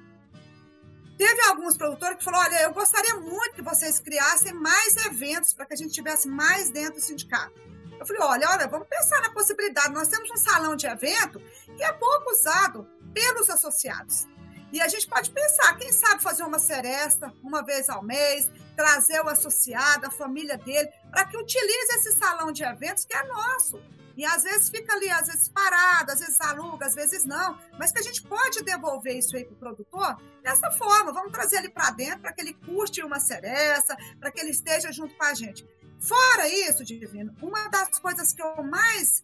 Teve 1.20 1.42
alguns 1.50 1.76
produtores 1.76 2.18
que 2.18 2.24
falaram, 2.24 2.46
olha, 2.46 2.62
eu 2.62 2.74
gostaria 2.74 3.16
muito 3.18 3.54
que 3.54 3.62
vocês 3.62 4.00
criassem 4.00 4.54
mais 4.54 4.96
eventos 5.06 5.54
para 5.54 5.66
que 5.66 5.74
a 5.74 5.76
gente 5.76 5.92
tivesse 5.92 6.30
mais 6.30 6.70
dentro 6.70 6.94
do 6.94 7.02
sindicato. 7.02 7.60
Eu 8.00 8.06
falei, 8.06 8.22
olha, 8.22 8.50
olha, 8.52 8.68
vamos 8.70 8.88
pensar 8.88 9.22
na 9.22 9.30
possibilidade. 9.32 9.94
Nós 9.94 10.08
temos 10.08 10.32
um 10.32 10.38
salão 10.38 10.78
de 10.78 10.88
evento 10.88 11.42
que 11.76 11.84
é 11.84 11.92
pouco 11.92 12.32
usado 12.32 12.88
pelos 13.14 13.50
associados. 13.50 14.30
E 14.72 14.80
a 14.80 14.88
gente 14.88 15.10
pode 15.10 15.30
pensar, 15.32 15.76
quem 15.76 15.92
sabe 15.92 16.24
fazer 16.24 16.44
uma 16.44 16.58
seresta 16.58 17.34
uma 17.44 17.66
vez 17.66 17.90
ao 17.90 18.02
mês, 18.02 18.50
trazer 18.78 19.20
o 19.20 19.28
associado, 19.28 20.08
a 20.08 20.12
família 20.12 20.58
dele, 20.58 20.90
para 21.12 21.26
que 21.26 21.36
utilize 21.36 21.98
esse 21.98 22.14
salão 22.14 22.54
de 22.54 22.64
eventos 22.64 23.04
que 23.04 23.14
é 23.14 23.24
nosso. 23.26 23.78
E 24.20 24.26
às 24.26 24.44
vezes 24.44 24.70
fica 24.70 24.92
ali, 24.92 25.10
às 25.10 25.28
vezes 25.28 25.48
parado, 25.48 26.12
às 26.12 26.20
vezes 26.20 26.42
aluga, 26.42 26.86
às 26.86 26.94
vezes 26.94 27.24
não. 27.24 27.58
Mas 27.80 27.90
que 27.90 28.00
a 28.00 28.02
gente 28.02 28.22
pode 28.22 28.62
devolver 28.64 29.18
isso 29.18 29.34
aí 29.38 29.46
para 29.46 29.54
o 29.54 29.58
produtor 29.58 30.22
dessa 30.44 30.70
forma. 30.72 31.14
Vamos 31.14 31.32
trazer 31.32 31.60
ele 31.60 31.70
para 31.70 31.90
dentro 31.92 32.20
para 32.20 32.34
que 32.34 32.42
ele 32.42 32.54
curte 32.54 33.02
uma 33.02 33.18
seresta, 33.18 33.96
para 34.20 34.30
que 34.30 34.42
ele 34.42 34.50
esteja 34.50 34.92
junto 34.92 35.16
com 35.16 35.24
a 35.24 35.34
gente. 35.34 35.66
Fora 36.02 36.50
isso, 36.50 36.84
Divino, 36.84 37.34
uma 37.42 37.70
das 37.70 37.98
coisas 37.98 38.34
que 38.34 38.44
eu 38.44 38.62
mais 38.62 39.24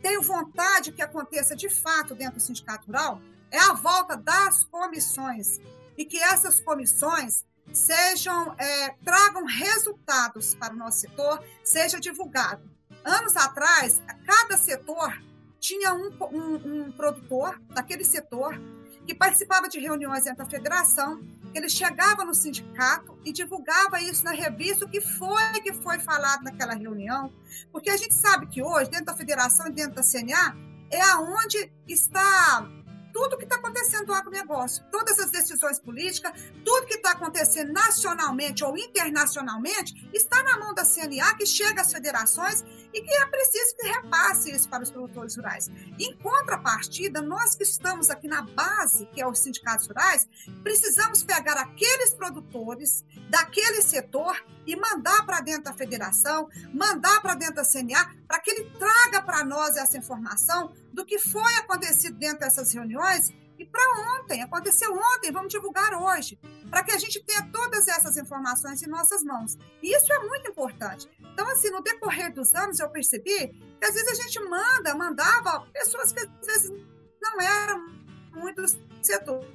tenho 0.00 0.22
vontade 0.22 0.92
que 0.92 1.02
aconteça 1.02 1.54
de 1.54 1.68
fato 1.68 2.14
dentro 2.14 2.36
do 2.36 2.40
sindicato 2.40 2.86
rural 2.86 3.20
é 3.50 3.58
a 3.58 3.74
volta 3.74 4.16
das 4.16 4.64
comissões 4.64 5.60
e 5.94 6.06
que 6.06 6.16
essas 6.16 6.58
comissões 6.58 7.44
sejam 7.70 8.54
é, 8.58 8.94
tragam 9.04 9.44
resultados 9.44 10.54
para 10.54 10.72
o 10.72 10.76
nosso 10.78 11.00
setor, 11.00 11.44
seja 11.62 12.00
divulgado. 12.00 12.71
Anos 13.04 13.36
atrás, 13.36 14.00
cada 14.26 14.56
setor 14.56 15.20
tinha 15.58 15.94
um, 15.94 16.10
um, 16.32 16.82
um 16.86 16.92
produtor 16.92 17.60
daquele 17.70 18.04
setor 18.04 18.60
que 19.06 19.14
participava 19.14 19.68
de 19.68 19.78
reuniões 19.78 20.24
dentro 20.24 20.44
da 20.44 20.50
federação, 20.50 21.20
ele 21.54 21.68
chegava 21.68 22.24
no 22.24 22.34
sindicato 22.34 23.18
e 23.24 23.32
divulgava 23.32 24.00
isso 24.00 24.24
na 24.24 24.30
revista, 24.30 24.84
o 24.84 24.88
que 24.88 25.00
foi 25.00 25.60
que 25.60 25.72
foi 25.72 25.98
falado 25.98 26.42
naquela 26.42 26.74
reunião, 26.74 27.32
porque 27.70 27.90
a 27.90 27.96
gente 27.96 28.14
sabe 28.14 28.46
que 28.46 28.62
hoje, 28.62 28.90
dentro 28.90 29.06
da 29.06 29.14
federação 29.14 29.66
e 29.66 29.72
dentro 29.72 29.94
da 29.94 30.02
CNA, 30.02 30.56
é 30.90 31.00
aonde 31.00 31.72
está 31.86 32.66
tudo 33.12 33.36
que 33.36 33.44
está 33.44 33.56
acontecendo 33.56 34.06
no 34.08 34.14
agronegócio, 34.14 34.84
todas 34.90 35.18
as 35.18 35.30
decisões 35.30 35.78
políticas, 35.78 36.32
tudo 36.64 36.86
que 36.86 36.94
está 36.94 37.12
acontecendo 37.12 37.72
nacionalmente 37.72 38.64
ou 38.64 38.76
internacionalmente, 38.76 40.08
está 40.12 40.42
na 40.42 40.58
mão 40.58 40.74
da 40.74 40.84
CNA, 40.84 41.34
que 41.36 41.46
chega 41.46 41.82
às 41.82 41.92
federações 41.92 42.64
e 42.92 43.00
que 43.00 43.12
é 43.12 43.26
preciso 43.26 43.76
que 43.76 43.86
repasse 43.86 44.50
isso 44.50 44.68
para 44.68 44.82
os 44.82 44.90
produtores 44.90 45.36
rurais. 45.36 45.70
Em 45.98 46.16
contrapartida, 46.16 47.20
nós 47.20 47.54
que 47.54 47.62
estamos 47.62 48.10
aqui 48.10 48.28
na 48.28 48.42
base, 48.42 49.06
que 49.06 49.20
é 49.20 49.26
os 49.26 49.38
sindicatos 49.38 49.86
rurais, 49.86 50.28
precisamos 50.62 51.22
pegar 51.22 51.56
aqueles 51.56 52.14
produtores 52.14 53.04
daquele 53.28 53.82
setor 53.82 54.36
e 54.66 54.76
mandar 54.76 55.24
para 55.24 55.40
dentro 55.40 55.64
da 55.64 55.72
federação, 55.72 56.48
mandar 56.72 57.20
para 57.20 57.34
dentro 57.34 57.56
da 57.56 57.64
CNA, 57.64 58.14
para 58.26 58.40
que 58.40 58.50
ele 58.50 58.70
traga 58.78 59.22
para 59.22 59.44
nós 59.44 59.76
essa 59.76 59.98
informação 59.98 60.72
do 60.92 61.04
que 61.04 61.18
foi 61.18 61.54
acontecido 61.56 62.18
dentro 62.18 62.40
dessas 62.40 62.72
reuniões 62.72 63.32
e 63.58 63.64
para 63.64 64.18
ontem, 64.18 64.42
aconteceu 64.42 64.92
ontem, 64.92 65.30
vamos 65.30 65.52
divulgar 65.52 65.94
hoje, 65.94 66.38
para 66.68 66.82
que 66.82 66.90
a 66.90 66.98
gente 66.98 67.22
tenha 67.22 67.48
todas 67.52 67.86
essas 67.86 68.16
informações 68.16 68.82
em 68.82 68.88
nossas 68.88 69.22
mãos. 69.22 69.56
E 69.80 69.94
isso 69.94 70.12
é 70.12 70.18
muito 70.18 70.50
importante. 70.50 71.08
Então, 71.32 71.48
assim, 71.48 71.70
no 71.70 71.80
decorrer 71.80 72.32
dos 72.34 72.52
anos, 72.54 72.80
eu 72.80 72.90
percebi 72.90 73.48
que 73.78 73.84
às 73.84 73.94
vezes 73.94 74.08
a 74.08 74.22
gente 74.22 74.40
manda, 74.48 74.94
mandava 74.94 75.64
pessoas 75.72 76.12
que 76.12 76.20
às 76.20 76.46
vezes 76.46 76.72
não 77.20 77.40
eram 77.40 77.86
muito 78.32 78.64
setor. 79.00 79.46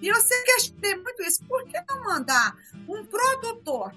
E 0.00 0.08
eu 0.08 0.20
sempre 0.20 0.44
questionei 0.44 0.94
muito 0.94 1.22
isso. 1.22 1.44
Por 1.46 1.64
que 1.64 1.80
não 1.88 2.04
mandar 2.04 2.54
um 2.88 3.04
produtor 3.04 3.92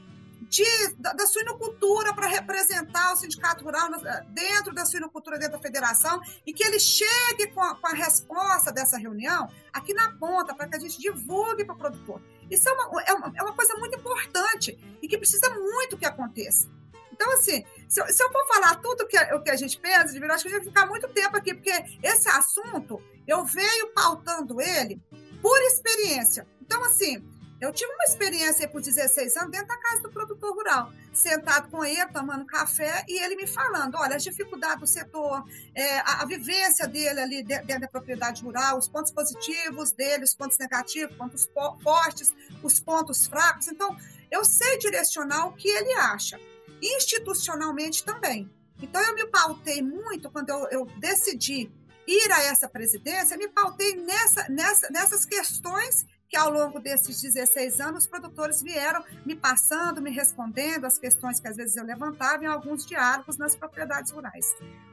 de, 0.50 0.66
da, 0.98 1.14
da 1.14 1.28
suinocultura 1.28 2.14
para 2.14 2.28
representar 2.28 3.14
o 3.14 3.16
sindicato 3.16 3.64
rural 3.64 3.90
dentro 4.30 4.74
da 4.74 4.84
suinocultura, 4.84 5.38
dentro 5.38 5.58
da 5.58 5.62
federação, 5.62 6.20
e 6.46 6.52
que 6.52 6.64
ele 6.64 6.80
chegue 6.80 7.48
com 7.54 7.62
a, 7.62 7.76
com 7.76 7.88
a 7.88 7.94
resposta 7.94 8.72
dessa 8.72 8.98
reunião 8.98 9.48
aqui 9.72 9.94
na 9.94 10.12
ponta, 10.14 10.56
para 10.56 10.68
que 10.68 10.76
a 10.76 10.80
gente 10.80 11.00
divulgue 11.00 11.64
para 11.64 11.76
o 11.76 11.78
produtor. 11.78 12.22
Isso 12.50 12.68
é 12.68 12.72
uma, 12.74 13.04
é, 13.04 13.14
uma, 13.14 13.34
é 13.38 13.44
uma 13.44 13.54
coisa 13.54 13.76
muito 13.76 13.96
importante 13.96 14.78
e 15.02 15.08
que 15.08 15.18
precisa 15.18 15.50
muito 15.52 15.98
que 15.98 16.06
aconteça. 16.06 16.68
Então, 17.12 17.32
assim, 17.34 17.64
se 17.88 18.02
eu, 18.02 18.08
se 18.08 18.24
eu 18.24 18.32
for 18.32 18.48
falar 18.48 18.76
tudo 18.76 19.06
que, 19.06 19.18
o 19.36 19.42
que 19.42 19.52
a 19.52 19.56
gente 19.56 19.78
pensa, 19.78 20.18
eu 20.18 20.32
acho 20.32 20.44
que 20.44 20.50
a 20.50 20.52
gente 20.52 20.52
vai 20.52 20.62
ficar 20.62 20.86
muito 20.88 21.08
tempo 21.10 21.38
aqui, 21.38 21.54
porque 21.54 22.00
esse 22.02 22.28
assunto, 22.30 23.04
eu 23.28 23.46
venho 23.46 23.94
pautando 23.94 24.60
ele 24.60 25.00
por 25.42 25.62
experiência. 25.62 26.48
Então, 26.62 26.84
assim, 26.86 27.24
eu 27.60 27.74
tive 27.74 27.92
uma 27.92 28.06
experiência 28.06 28.68
por 28.70 28.82
16 28.82 29.36
anos 29.36 29.52
dentro 29.52 29.68
da 29.68 29.78
casa 29.78 30.02
do 30.04 30.10
produtor 30.10 30.56
rural, 30.56 30.94
sentado 31.12 31.70
com 31.70 31.84
ele, 31.84 32.08
tomando 32.08 32.46
café, 32.46 33.04
e 33.08 33.22
ele 33.22 33.36
me 33.36 33.46
falando: 33.46 33.96
olha, 33.96 34.16
as 34.16 34.24
dificuldades 34.24 34.80
do 34.80 34.88
setor, 34.88 35.44
é, 35.76 36.00
a, 36.00 36.22
a, 36.22 36.26
vivência 36.26 36.88
dele 36.88 37.20
ali 37.20 37.44
dentro 37.44 37.82
da 37.82 37.88
propriedade 37.88 38.44
rural, 38.44 38.78
os 38.78 38.88
pontos 38.88 39.12
positivos 39.12 39.92
dele, 39.92 40.24
os 40.24 40.34
pontos 40.34 40.58
negativos, 40.58 41.16
pontos 41.18 41.50
fortes, 41.84 42.34
os 42.64 42.80
pontos 42.80 43.28
fracos. 43.28 43.68
Então, 43.68 43.96
eu 44.32 44.46
sei 44.46 44.78
direcionar 44.78 45.48
o 45.48 45.54
que 45.54 45.68
ele 45.68 45.92
acha, 45.94 46.40
institucionalmente 46.82 48.06
também. 48.06 48.50
Então, 48.82 49.02
eu 49.02 49.14
me 49.14 49.26
pautei 49.28 49.82
muito 49.82 50.32
quando 50.32 50.50
eu, 50.50 50.68
eu 50.70 50.86
decidi 50.98 51.70
ir 52.08 52.32
a 52.32 52.44
essa 52.44 52.70
presidência, 52.70 53.38
me 53.38 53.50
pautei 53.50 53.96
nessa, 53.98 54.48
nessa, 54.48 54.90
nessas 54.90 55.26
questões 55.26 56.06
que 56.30 56.38
ao 56.38 56.52
longo 56.52 56.80
desses 56.80 57.22
16 57.22 57.80
anos, 57.80 58.04
os 58.04 58.10
produtores 58.10 58.62
vieram 58.62 59.04
me 59.26 59.36
passando, 59.36 60.02
me 60.02 60.12
respondendo 60.12 60.86
as 60.86 60.98
questões 60.98 61.40
que 61.40 61.48
às 61.48 61.58
vezes 61.58 61.76
eu 61.76 61.84
levantava 61.84 62.44
em 62.44 62.48
alguns 62.48 62.86
diálogos 62.86 63.38
nas 63.38 63.56
propriedades 63.56 64.12
rurais. 64.12 64.46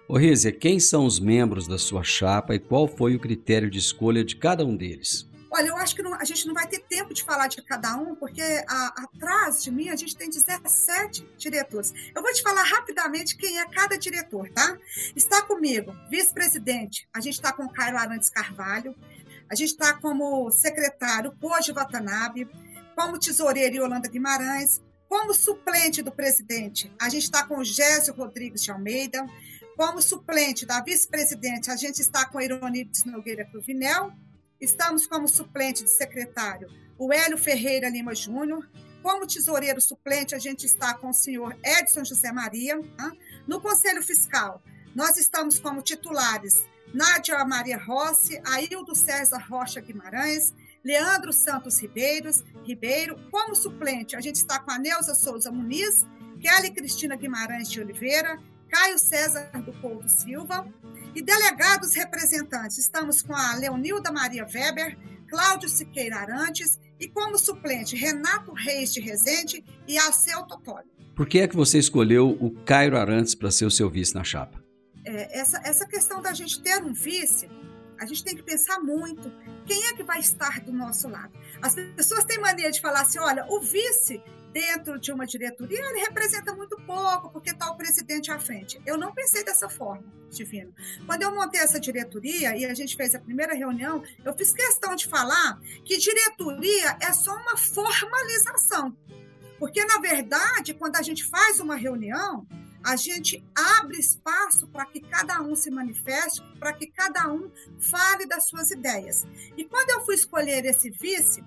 Ô 0.08 0.16
Rízia, 0.16 0.50
quem 0.50 0.80
são 0.80 1.04
os 1.04 1.20
membros 1.20 1.68
da 1.68 1.78
sua 1.78 2.02
chapa 2.02 2.54
e 2.54 2.58
qual 2.58 2.88
foi 2.88 3.14
o 3.14 3.20
critério 3.20 3.70
de 3.70 3.78
escolha 3.78 4.24
de 4.24 4.36
cada 4.36 4.64
um 4.64 4.76
deles? 4.76 5.28
Olha, 5.50 5.68
eu 5.68 5.76
acho 5.76 5.94
que 5.94 6.02
não, 6.02 6.12
a 6.14 6.24
gente 6.24 6.46
não 6.46 6.54
vai 6.54 6.66
ter 6.66 6.80
tempo 6.80 7.14
de 7.14 7.24
falar 7.24 7.46
de 7.46 7.62
cada 7.62 7.96
um, 7.96 8.14
porque 8.14 8.42
a, 8.68 9.04
atrás 9.04 9.62
de 9.62 9.70
mim 9.70 9.88
a 9.88 9.96
gente 9.96 10.16
tem 10.16 10.28
17 10.28 11.26
diretores. 11.38 11.94
Eu 12.14 12.20
vou 12.20 12.32
te 12.32 12.42
falar 12.42 12.62
rapidamente 12.62 13.36
quem 13.36 13.58
é 13.58 13.66
cada 13.66 13.96
diretor, 13.96 14.50
tá? 14.50 14.76
Está 15.14 15.42
comigo, 15.42 15.94
vice-presidente, 16.10 17.08
a 17.14 17.20
gente 17.20 17.34
está 17.34 17.52
com 17.52 17.64
o 17.64 17.72
Caio 17.72 17.96
Arantes 17.96 18.28
Carvalho, 18.28 18.94
a 19.50 19.54
gente 19.54 19.70
está 19.70 19.94
como 19.94 20.50
secretário 20.50 21.36
Koji 21.40 21.72
Watanabe, 21.72 22.48
como 22.94 23.18
tesoureiro 23.18 23.76
Yolanda 23.76 24.08
Guimarães, 24.08 24.80
como 25.08 25.34
suplente 25.34 26.02
do 26.02 26.10
presidente, 26.10 26.92
a 27.00 27.08
gente 27.08 27.24
está 27.24 27.44
com 27.44 27.62
Gésio 27.62 28.14
Rodrigues 28.14 28.62
de 28.62 28.70
Almeida, 28.70 29.24
como 29.76 30.02
suplente 30.02 30.66
da 30.66 30.80
vice-presidente, 30.80 31.70
a 31.70 31.76
gente 31.76 32.00
está 32.00 32.26
com 32.26 32.40
Ironides 32.40 33.04
Nogueira 33.04 33.44
Cruvinel, 33.44 34.12
estamos 34.60 35.06
como 35.06 35.28
suplente 35.28 35.84
de 35.84 35.90
secretário 35.90 36.68
o 36.98 37.12
Hélio 37.12 37.36
Ferreira 37.36 37.88
Lima 37.88 38.14
Júnior, 38.14 38.68
Como 39.02 39.24
tesoureiro 39.24 39.80
suplente, 39.80 40.34
a 40.34 40.38
gente 40.38 40.66
está 40.66 40.92
com 40.94 41.10
o 41.10 41.14
senhor 41.14 41.56
Edson 41.62 42.04
José 42.04 42.32
Maria. 42.32 42.76
No 43.46 43.60
Conselho 43.60 44.02
Fiscal, 44.02 44.60
nós 44.96 45.16
estamos 45.16 45.60
como 45.60 45.80
titulares 45.80 46.54
Nádia 46.96 47.44
Maria 47.44 47.76
Rossi, 47.76 48.40
Aildo 48.42 48.94
César 48.94 49.44
Rocha 49.50 49.82
Guimarães, 49.82 50.54
Leandro 50.82 51.30
Santos 51.30 51.78
Ribeiros, 51.78 52.42
Ribeiro. 52.64 53.18
Como 53.30 53.54
suplente, 53.54 54.16
a 54.16 54.20
gente 54.22 54.36
está 54.36 54.58
com 54.58 54.70
a 54.70 54.78
Neuza 54.78 55.14
Souza 55.14 55.52
Muniz, 55.52 56.06
Kelly 56.40 56.70
Cristina 56.70 57.14
Guimarães 57.14 57.70
de 57.70 57.82
Oliveira, 57.82 58.38
Caio 58.70 58.98
César 58.98 59.50
do 59.62 59.74
Couto 59.74 60.08
Silva. 60.08 60.66
E 61.14 61.20
delegados 61.20 61.94
representantes, 61.94 62.78
estamos 62.78 63.20
com 63.20 63.34
a 63.36 63.54
Leonilda 63.56 64.10
Maria 64.10 64.46
Weber, 64.46 64.96
Cláudio 65.28 65.68
Siqueira 65.68 66.16
Arantes 66.16 66.80
e 66.98 67.06
como 67.08 67.36
suplente 67.36 67.94
Renato 67.94 68.54
Reis 68.54 68.94
de 68.94 69.02
Rezende 69.02 69.62
e 69.86 69.98
Alceu 69.98 70.44
Totoli. 70.44 70.86
Por 71.14 71.26
que 71.26 71.40
é 71.40 71.48
que 71.48 71.56
você 71.56 71.78
escolheu 71.78 72.30
o 72.40 72.50
Cairo 72.64 72.96
Arantes 72.96 73.34
para 73.34 73.50
ser 73.50 73.66
o 73.66 73.70
seu 73.70 73.90
vice 73.90 74.14
na 74.14 74.24
chapa? 74.24 74.65
É, 75.06 75.38
essa, 75.38 75.60
essa 75.64 75.86
questão 75.86 76.20
da 76.20 76.32
gente 76.32 76.60
ter 76.60 76.82
um 76.82 76.92
vice, 76.92 77.48
a 77.98 78.04
gente 78.04 78.24
tem 78.24 78.34
que 78.34 78.42
pensar 78.42 78.80
muito. 78.80 79.32
Quem 79.64 79.86
é 79.86 79.94
que 79.94 80.02
vai 80.02 80.18
estar 80.18 80.60
do 80.60 80.72
nosso 80.72 81.08
lado? 81.08 81.32
As 81.62 81.74
pessoas 81.74 82.24
têm 82.24 82.38
mania 82.38 82.70
de 82.70 82.80
falar 82.80 83.02
assim: 83.02 83.18
olha, 83.20 83.46
o 83.48 83.60
vice 83.60 84.20
dentro 84.52 84.98
de 84.98 85.12
uma 85.12 85.26
diretoria, 85.26 85.78
ele 85.78 86.00
representa 86.00 86.54
muito 86.54 86.76
pouco, 86.78 87.30
porque 87.30 87.50
está 87.50 87.70
o 87.70 87.76
presidente 87.76 88.30
à 88.32 88.38
frente. 88.38 88.80
Eu 88.86 88.96
não 88.96 89.12
pensei 89.12 89.44
dessa 89.44 89.68
forma, 89.68 90.04
Divino. 90.30 90.72
Quando 91.04 91.22
eu 91.22 91.34
montei 91.34 91.60
essa 91.60 91.78
diretoria 91.78 92.56
e 92.56 92.64
a 92.64 92.72
gente 92.72 92.96
fez 92.96 93.14
a 93.14 93.18
primeira 93.18 93.54
reunião, 93.54 94.02
eu 94.24 94.34
fiz 94.34 94.52
questão 94.52 94.96
de 94.96 95.06
falar 95.08 95.60
que 95.84 95.98
diretoria 95.98 96.96
é 97.02 97.12
só 97.12 97.36
uma 97.36 97.56
formalização. 97.56 98.96
Porque, 99.58 99.84
na 99.84 99.98
verdade, 99.98 100.72
quando 100.72 100.96
a 100.96 101.02
gente 101.02 101.22
faz 101.24 101.60
uma 101.60 101.76
reunião, 101.76 102.46
a 102.86 102.94
gente 102.94 103.44
abre 103.52 103.98
espaço 103.98 104.68
para 104.68 104.86
que 104.86 105.00
cada 105.00 105.42
um 105.42 105.56
se 105.56 105.72
manifeste, 105.72 106.40
para 106.60 106.72
que 106.72 106.86
cada 106.86 107.28
um 107.28 107.50
fale 107.80 108.26
das 108.26 108.46
suas 108.46 108.70
ideias. 108.70 109.26
E 109.56 109.64
quando 109.64 109.90
eu 109.90 110.04
fui 110.04 110.14
escolher 110.14 110.64
esse 110.64 110.90
vice, 110.90 111.44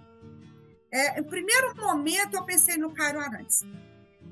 é, 0.91 1.21
no 1.21 1.29
primeiro 1.29 1.73
momento 1.77 2.35
eu 2.35 2.43
pensei 2.43 2.75
no 2.75 2.93
Cairo 2.93 3.21
Arantes. 3.21 3.65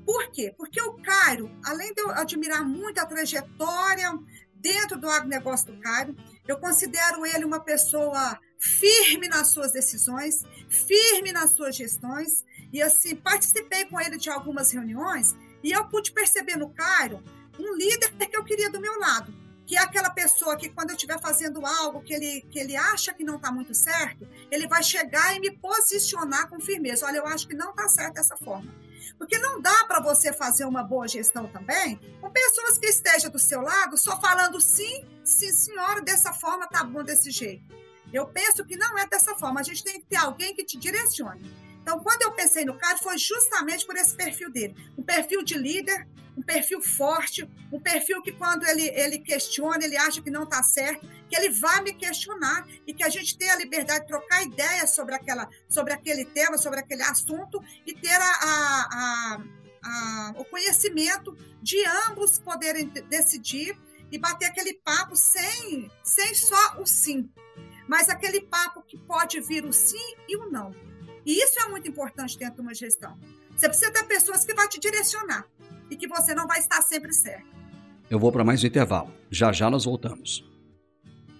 Por 0.04 0.30
quê? 0.30 0.52
Porque 0.54 0.82
o 0.82 0.98
Cairo, 1.02 1.50
além 1.64 1.94
de 1.94 2.02
eu 2.02 2.10
admirar 2.10 2.62
muito 2.62 2.98
a 2.98 3.06
trajetória 3.06 4.10
dentro 4.56 5.00
do 5.00 5.08
agronegócio 5.08 5.72
do 5.72 5.80
Cairo, 5.80 6.14
eu 6.46 6.58
considero 6.58 7.24
ele 7.24 7.46
uma 7.46 7.60
pessoa 7.60 8.38
firme 8.58 9.28
nas 9.28 9.48
suas 9.48 9.72
decisões, 9.72 10.42
firme 10.68 11.32
nas 11.32 11.52
suas 11.52 11.74
gestões, 11.74 12.44
e 12.70 12.82
assim, 12.82 13.16
participei 13.16 13.86
com 13.86 13.98
ele 13.98 14.18
de 14.18 14.28
algumas 14.28 14.70
reuniões 14.72 15.34
e 15.62 15.72
eu 15.72 15.84
pude 15.86 16.12
perceber 16.12 16.56
no 16.56 16.70
Cairo 16.70 17.22
um 17.58 17.74
líder 17.74 18.10
que 18.12 18.36
eu 18.36 18.44
queria 18.44 18.70
do 18.70 18.80
meu 18.80 18.98
lado 18.98 19.32
que 19.68 19.76
é 19.76 19.80
aquela 19.80 20.08
pessoa 20.08 20.56
que 20.56 20.70
quando 20.70 20.88
eu 20.88 20.96
estiver 20.96 21.20
fazendo 21.20 21.64
algo 21.66 22.00
que 22.00 22.14
ele, 22.14 22.40
que 22.50 22.58
ele 22.58 22.74
acha 22.74 23.12
que 23.12 23.22
não 23.22 23.36
está 23.36 23.52
muito 23.52 23.74
certo, 23.74 24.26
ele 24.50 24.66
vai 24.66 24.82
chegar 24.82 25.36
e 25.36 25.40
me 25.40 25.50
posicionar 25.50 26.48
com 26.48 26.58
firmeza. 26.58 27.04
Olha, 27.04 27.18
eu 27.18 27.26
acho 27.26 27.46
que 27.46 27.54
não 27.54 27.72
está 27.72 27.86
certo 27.86 28.14
dessa 28.14 28.34
forma. 28.34 28.74
Porque 29.18 29.36
não 29.36 29.60
dá 29.60 29.84
para 29.84 30.00
você 30.00 30.32
fazer 30.32 30.64
uma 30.64 30.82
boa 30.82 31.06
gestão 31.06 31.46
também 31.48 32.00
com 32.18 32.30
pessoas 32.30 32.78
que 32.78 32.86
estejam 32.86 33.30
do 33.30 33.38
seu 33.38 33.60
lado 33.60 33.98
só 33.98 34.18
falando 34.18 34.58
sim, 34.58 35.04
sim, 35.22 35.52
senhora, 35.52 36.00
dessa 36.00 36.32
forma 36.32 36.66
tá 36.66 36.82
bom 36.82 37.04
desse 37.04 37.30
jeito. 37.30 37.62
Eu 38.10 38.26
penso 38.26 38.64
que 38.64 38.74
não 38.74 38.96
é 38.96 39.06
dessa 39.06 39.34
forma. 39.34 39.60
A 39.60 39.62
gente 39.62 39.84
tem 39.84 40.00
que 40.00 40.06
ter 40.06 40.16
alguém 40.16 40.54
que 40.54 40.64
te 40.64 40.78
direcione. 40.78 41.44
Então, 41.88 42.00
quando 42.00 42.20
eu 42.20 42.32
pensei 42.32 42.66
no 42.66 42.76
cara, 42.76 42.98
foi 42.98 43.16
justamente 43.16 43.86
por 43.86 43.96
esse 43.96 44.14
perfil 44.14 44.52
dele. 44.52 44.76
Um 44.98 45.02
perfil 45.02 45.42
de 45.42 45.56
líder, 45.56 46.06
um 46.36 46.42
perfil 46.42 46.82
forte, 46.82 47.48
um 47.72 47.80
perfil 47.80 48.20
que 48.20 48.30
quando 48.30 48.66
ele, 48.66 48.90
ele 48.90 49.18
questiona, 49.20 49.82
ele 49.82 49.96
acha 49.96 50.20
que 50.20 50.30
não 50.30 50.42
está 50.42 50.62
certo, 50.62 51.08
que 51.30 51.34
ele 51.34 51.48
vai 51.48 51.80
me 51.80 51.94
questionar 51.94 52.68
e 52.86 52.92
que 52.92 53.02
a 53.02 53.08
gente 53.08 53.38
tenha 53.38 53.54
a 53.54 53.56
liberdade 53.56 54.02
de 54.02 54.08
trocar 54.08 54.42
ideias 54.42 54.90
sobre, 54.90 55.14
aquela, 55.14 55.48
sobre 55.66 55.94
aquele 55.94 56.26
tema, 56.26 56.58
sobre 56.58 56.78
aquele 56.78 57.02
assunto 57.04 57.58
e 57.86 57.94
ter 57.94 58.20
a, 58.20 58.32
a, 58.42 59.42
a 59.82 60.34
o 60.36 60.44
conhecimento 60.44 61.34
de 61.62 61.82
ambos 62.10 62.38
poderem 62.38 62.88
decidir 63.08 63.74
e 64.12 64.18
bater 64.18 64.44
aquele 64.44 64.74
papo 64.74 65.16
sem, 65.16 65.90
sem 66.04 66.34
só 66.34 66.82
o 66.82 66.86
sim, 66.86 67.30
mas 67.88 68.10
aquele 68.10 68.42
papo 68.42 68.82
que 68.82 68.98
pode 68.98 69.40
vir 69.40 69.64
o 69.64 69.72
sim 69.72 70.14
e 70.28 70.36
o 70.36 70.50
não. 70.50 70.70
E 71.24 71.42
isso 71.42 71.60
é 71.60 71.68
muito 71.68 71.88
importante 71.88 72.38
dentro 72.38 72.56
de 72.56 72.60
uma 72.62 72.74
gestão. 72.74 73.16
Você 73.56 73.68
precisa 73.68 73.92
ter 73.92 74.04
pessoas 74.04 74.44
que 74.44 74.54
vão 74.54 74.68
te 74.68 74.78
direcionar 74.78 75.46
e 75.90 75.96
que 75.96 76.06
você 76.06 76.34
não 76.34 76.46
vai 76.46 76.58
estar 76.58 76.80
sempre 76.82 77.12
certo. 77.12 77.46
Eu 78.10 78.18
vou 78.18 78.32
para 78.32 78.44
mais 78.44 78.62
um 78.62 78.66
intervalo. 78.66 79.12
Já 79.30 79.52
já 79.52 79.70
nós 79.70 79.84
voltamos. 79.84 80.44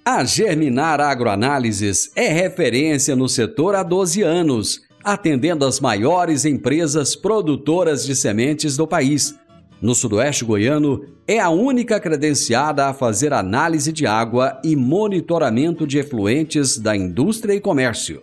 A 0.04 0.24
Germinar 0.24 1.00
Agroanálises 1.00 2.10
é 2.16 2.28
referência 2.28 3.14
no 3.14 3.28
setor 3.28 3.74
há 3.74 3.82
12 3.82 4.22
anos, 4.22 4.80
atendendo 5.04 5.66
as 5.66 5.80
maiores 5.80 6.44
empresas 6.44 7.14
produtoras 7.14 8.06
de 8.06 8.16
sementes 8.16 8.76
do 8.76 8.86
país. 8.86 9.34
No 9.80 9.94
Sudoeste 9.94 10.44
Goiano, 10.44 11.04
é 11.26 11.38
a 11.38 11.50
única 11.50 12.00
credenciada 12.00 12.86
a 12.86 12.94
fazer 12.94 13.32
análise 13.32 13.92
de 13.92 14.06
água 14.06 14.60
e 14.64 14.74
monitoramento 14.74 15.86
de 15.86 15.98
efluentes 15.98 16.78
da 16.78 16.96
indústria 16.96 17.54
e 17.54 17.60
comércio. 17.60 18.22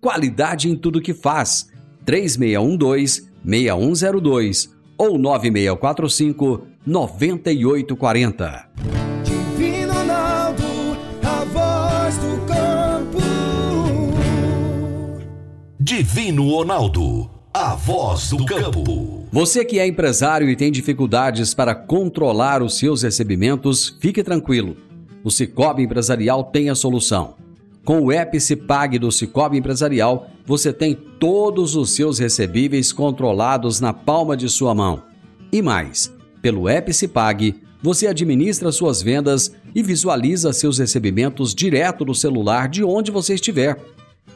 qualidade 0.00 0.68
em 0.68 0.74
tudo 0.76 1.00
que 1.00 1.14
faz. 1.14 1.68
3612-6102 2.06 4.70
ou 4.96 5.18
9645 5.18 6.68
9840. 6.86 8.68
Divino 9.24 9.92
Ronaldo, 9.92 10.64
a 11.22 11.44
voz 11.44 12.16
do 12.16 12.46
campo. 12.46 13.18
Divino 15.78 16.48
Ronaldo, 16.50 17.30
a 17.52 17.74
voz 17.74 18.30
do 18.30 18.46
campo. 18.46 19.18
Você 19.30 19.62
que 19.64 19.78
é 19.78 19.86
empresário 19.86 20.48
e 20.48 20.56
tem 20.56 20.72
dificuldades 20.72 21.52
para 21.52 21.74
controlar 21.74 22.62
os 22.62 22.78
seus 22.78 23.02
recebimentos, 23.02 23.94
fique 24.00 24.22
tranquilo. 24.22 24.74
O 25.22 25.30
Cicobi 25.30 25.82
Empresarial 25.82 26.44
tem 26.44 26.70
a 26.70 26.74
solução. 26.74 27.34
Com 27.88 28.02
o 28.02 28.12
Epicipag 28.12 28.98
do 28.98 29.10
Cicobi 29.10 29.56
Empresarial, 29.56 30.28
você 30.44 30.74
tem 30.74 30.94
todos 30.94 31.74
os 31.74 31.92
seus 31.92 32.18
recebíveis 32.18 32.92
controlados 32.92 33.80
na 33.80 33.94
palma 33.94 34.36
de 34.36 34.46
sua 34.46 34.74
mão. 34.74 35.04
E 35.50 35.62
mais, 35.62 36.14
pelo 36.42 36.68
Epicipag, 36.68 37.54
você 37.82 38.06
administra 38.06 38.70
suas 38.70 39.00
vendas 39.00 39.54
e 39.74 39.82
visualiza 39.82 40.52
seus 40.52 40.76
recebimentos 40.76 41.54
direto 41.54 42.04
no 42.04 42.14
celular 42.14 42.68
de 42.68 42.84
onde 42.84 43.10
você 43.10 43.32
estiver. 43.32 43.82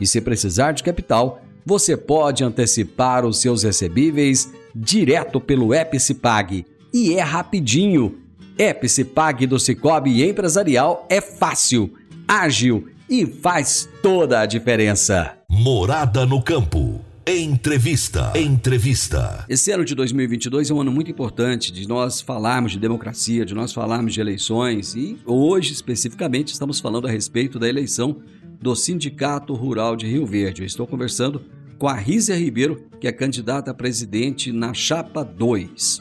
E 0.01 0.07
se 0.07 0.19
precisar 0.23 0.73
de 0.73 0.83
capital, 0.83 1.43
você 1.63 1.95
pode 1.95 2.43
antecipar 2.43 3.27
os 3.27 3.39
seus 3.39 3.65
recebíveis 3.65 4.51
direto 4.75 5.39
pelo 5.39 5.75
Epicipag. 5.75 6.65
E 6.91 7.13
é 7.13 7.21
rapidinho. 7.21 8.19
Epicipag 8.57 9.47
do 9.47 9.59
Cicobi 9.59 10.27
Empresarial 10.27 11.07
é 11.11 11.21
fácil, 11.21 11.93
ágil 12.27 12.89
e 13.13 13.27
faz 13.27 13.87
toda 14.03 14.41
a 14.41 14.47
diferença. 14.47 15.37
Morada 15.47 16.25
no 16.25 16.43
campo. 16.43 16.99
Entrevista. 17.27 18.33
Entrevista. 18.35 19.45
Esse 19.51 19.71
ano 19.71 19.85
de 19.85 19.95
2022 19.95 20.71
é 20.71 20.75
um 20.75 20.81
ano 20.81 20.91
muito 20.91 21.11
importante 21.11 21.71
de 21.71 21.87
nós 21.87 22.23
falarmos 22.23 22.73
de 22.73 22.79
democracia, 22.79 23.45
de 23.45 23.55
nós 23.55 23.71
falarmos 23.71 24.15
de 24.15 24.21
eleições 24.23 24.95
e 24.95 25.19
hoje 25.27 25.75
especificamente 25.75 26.55
estamos 26.55 26.81
falando 26.81 27.07
a 27.07 27.11
respeito 27.11 27.59
da 27.59 27.69
eleição 27.69 28.17
do 28.59 28.75
Sindicato 28.75 29.53
Rural 29.53 29.95
de 29.95 30.07
Rio 30.07 30.25
Verde. 30.25 30.63
Eu 30.63 30.67
estou 30.67 30.87
conversando 30.87 31.45
com 31.79 31.89
a 31.89 31.95
Rízia 31.95 32.35
Ribeiro, 32.35 32.89
que 32.99 33.07
é 33.07 33.13
candidata 33.13 33.73
a 33.73 33.75
presidente 33.75 34.51
na 34.51 34.73
Chapa 34.73 35.23
2. 35.23 36.01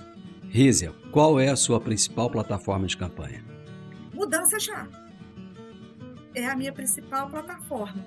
Rízia, 0.49 0.93
qual 1.11 1.41
é 1.41 1.49
a 1.49 1.57
sua 1.57 1.81
principal 1.81 2.29
plataforma 2.29 2.87
de 2.87 2.95
campanha? 2.95 3.43
Mudança 4.13 4.57
já 4.57 4.87
é 6.33 6.45
a 6.45 6.55
minha 6.55 6.71
principal 6.73 7.29
plataforma. 7.29 8.05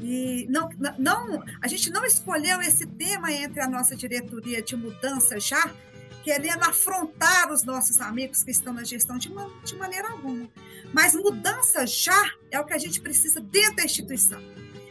E 0.00 0.46
não, 0.50 0.68
não, 0.98 1.44
a 1.60 1.68
gente 1.68 1.90
não 1.90 2.04
escolheu 2.04 2.60
esse 2.60 2.86
tema 2.86 3.32
entre 3.32 3.60
a 3.60 3.68
nossa 3.68 3.94
diretoria 3.94 4.60
de 4.60 4.74
mudança 4.74 5.38
já, 5.38 5.70
querendo 6.24 6.64
afrontar 6.64 7.52
os 7.52 7.62
nossos 7.64 8.00
amigos 8.00 8.42
que 8.42 8.50
estão 8.50 8.72
na 8.72 8.84
gestão 8.84 9.16
de, 9.16 9.28
uma, 9.28 9.48
de 9.64 9.76
maneira 9.76 10.10
alguma. 10.10 10.48
Mas 10.92 11.14
mudança 11.14 11.86
já 11.86 12.32
é 12.50 12.58
o 12.58 12.64
que 12.64 12.72
a 12.72 12.78
gente 12.78 13.00
precisa 13.00 13.40
dentro 13.40 13.76
da 13.76 13.84
instituição. 13.84 14.42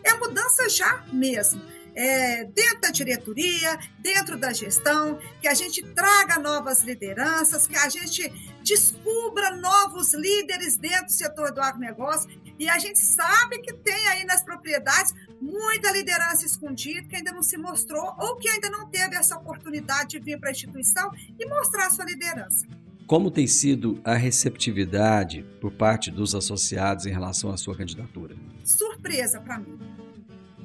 É 0.03 0.13
mudança 0.13 0.69
já 0.69 1.05
mesmo 1.11 1.61
é, 1.95 2.45
dentro 2.45 2.81
da 2.81 2.89
diretoria, 2.89 3.79
dentro 3.99 4.37
da 4.37 4.53
gestão, 4.53 5.19
que 5.41 5.47
a 5.47 5.53
gente 5.53 5.83
traga 5.93 6.39
novas 6.39 6.81
lideranças, 6.83 7.67
que 7.67 7.75
a 7.75 7.89
gente 7.89 8.31
descubra 8.63 9.55
novos 9.55 10.13
líderes 10.13 10.77
dentro 10.77 11.05
do 11.05 11.11
setor 11.11 11.51
do 11.51 11.61
agronegócio. 11.61 12.29
E 12.57 12.69
a 12.69 12.77
gente 12.77 12.99
sabe 12.99 13.59
que 13.59 13.73
tem 13.73 14.07
aí 14.07 14.23
nas 14.23 14.43
propriedades 14.43 15.13
muita 15.41 15.91
liderança 15.91 16.45
escondida 16.45 17.07
que 17.07 17.15
ainda 17.15 17.31
não 17.31 17.41
se 17.41 17.57
mostrou 17.57 18.15
ou 18.19 18.35
que 18.35 18.47
ainda 18.47 18.69
não 18.69 18.87
teve 18.87 19.15
essa 19.15 19.37
oportunidade 19.37 20.09
de 20.11 20.19
vir 20.19 20.39
para 20.39 20.49
a 20.49 20.51
instituição 20.51 21.11
e 21.39 21.45
mostrar 21.47 21.89
sua 21.89 22.05
liderança. 22.05 22.67
Como 23.07 23.29
tem 23.29 23.47
sido 23.47 23.99
a 24.05 24.13
receptividade 24.13 25.45
por 25.59 25.71
parte 25.73 26.09
dos 26.09 26.33
associados 26.33 27.05
em 27.05 27.11
relação 27.11 27.51
à 27.51 27.57
sua 27.57 27.75
candidatura? 27.75 28.35
Surpresa 28.63 29.41
para 29.41 29.59
mim. 29.59 29.77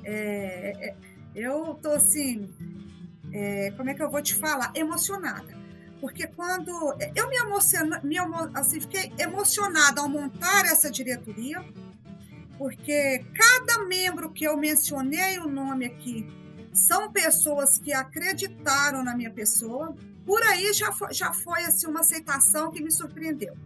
É, 0.04 0.90
é, 0.90 0.96
eu 1.36 1.78
tô 1.82 1.90
assim, 1.90 2.50
é, 3.32 3.70
como 3.76 3.90
é 3.90 3.94
que 3.94 4.02
eu 4.02 4.10
vou 4.10 4.22
te 4.22 4.34
falar? 4.34 4.72
Emocionada. 4.74 5.54
Porque 6.00 6.26
quando 6.26 6.70
eu 7.14 7.28
me 7.28 7.36
emociono, 7.36 8.00
me 8.02 8.16
assim, 8.54 8.80
fiquei 8.80 9.12
emocionada 9.18 10.00
ao 10.00 10.08
montar 10.08 10.64
essa 10.64 10.90
diretoria, 10.90 11.64
porque 12.58 13.24
cada 13.34 13.84
membro 13.84 14.30
que 14.30 14.44
eu 14.44 14.56
mencionei 14.56 15.38
o 15.38 15.48
nome 15.48 15.86
aqui 15.86 16.26
são 16.72 17.10
pessoas 17.10 17.78
que 17.78 17.92
acreditaram 17.92 19.02
na 19.02 19.16
minha 19.16 19.30
pessoa, 19.30 19.94
por 20.26 20.42
aí 20.42 20.72
já 20.72 20.92
foi, 20.92 21.14
já 21.14 21.32
foi 21.32 21.64
assim, 21.64 21.86
uma 21.86 22.00
aceitação 22.00 22.72
que 22.72 22.82
me 22.82 22.90
surpreendeu. 22.90 23.56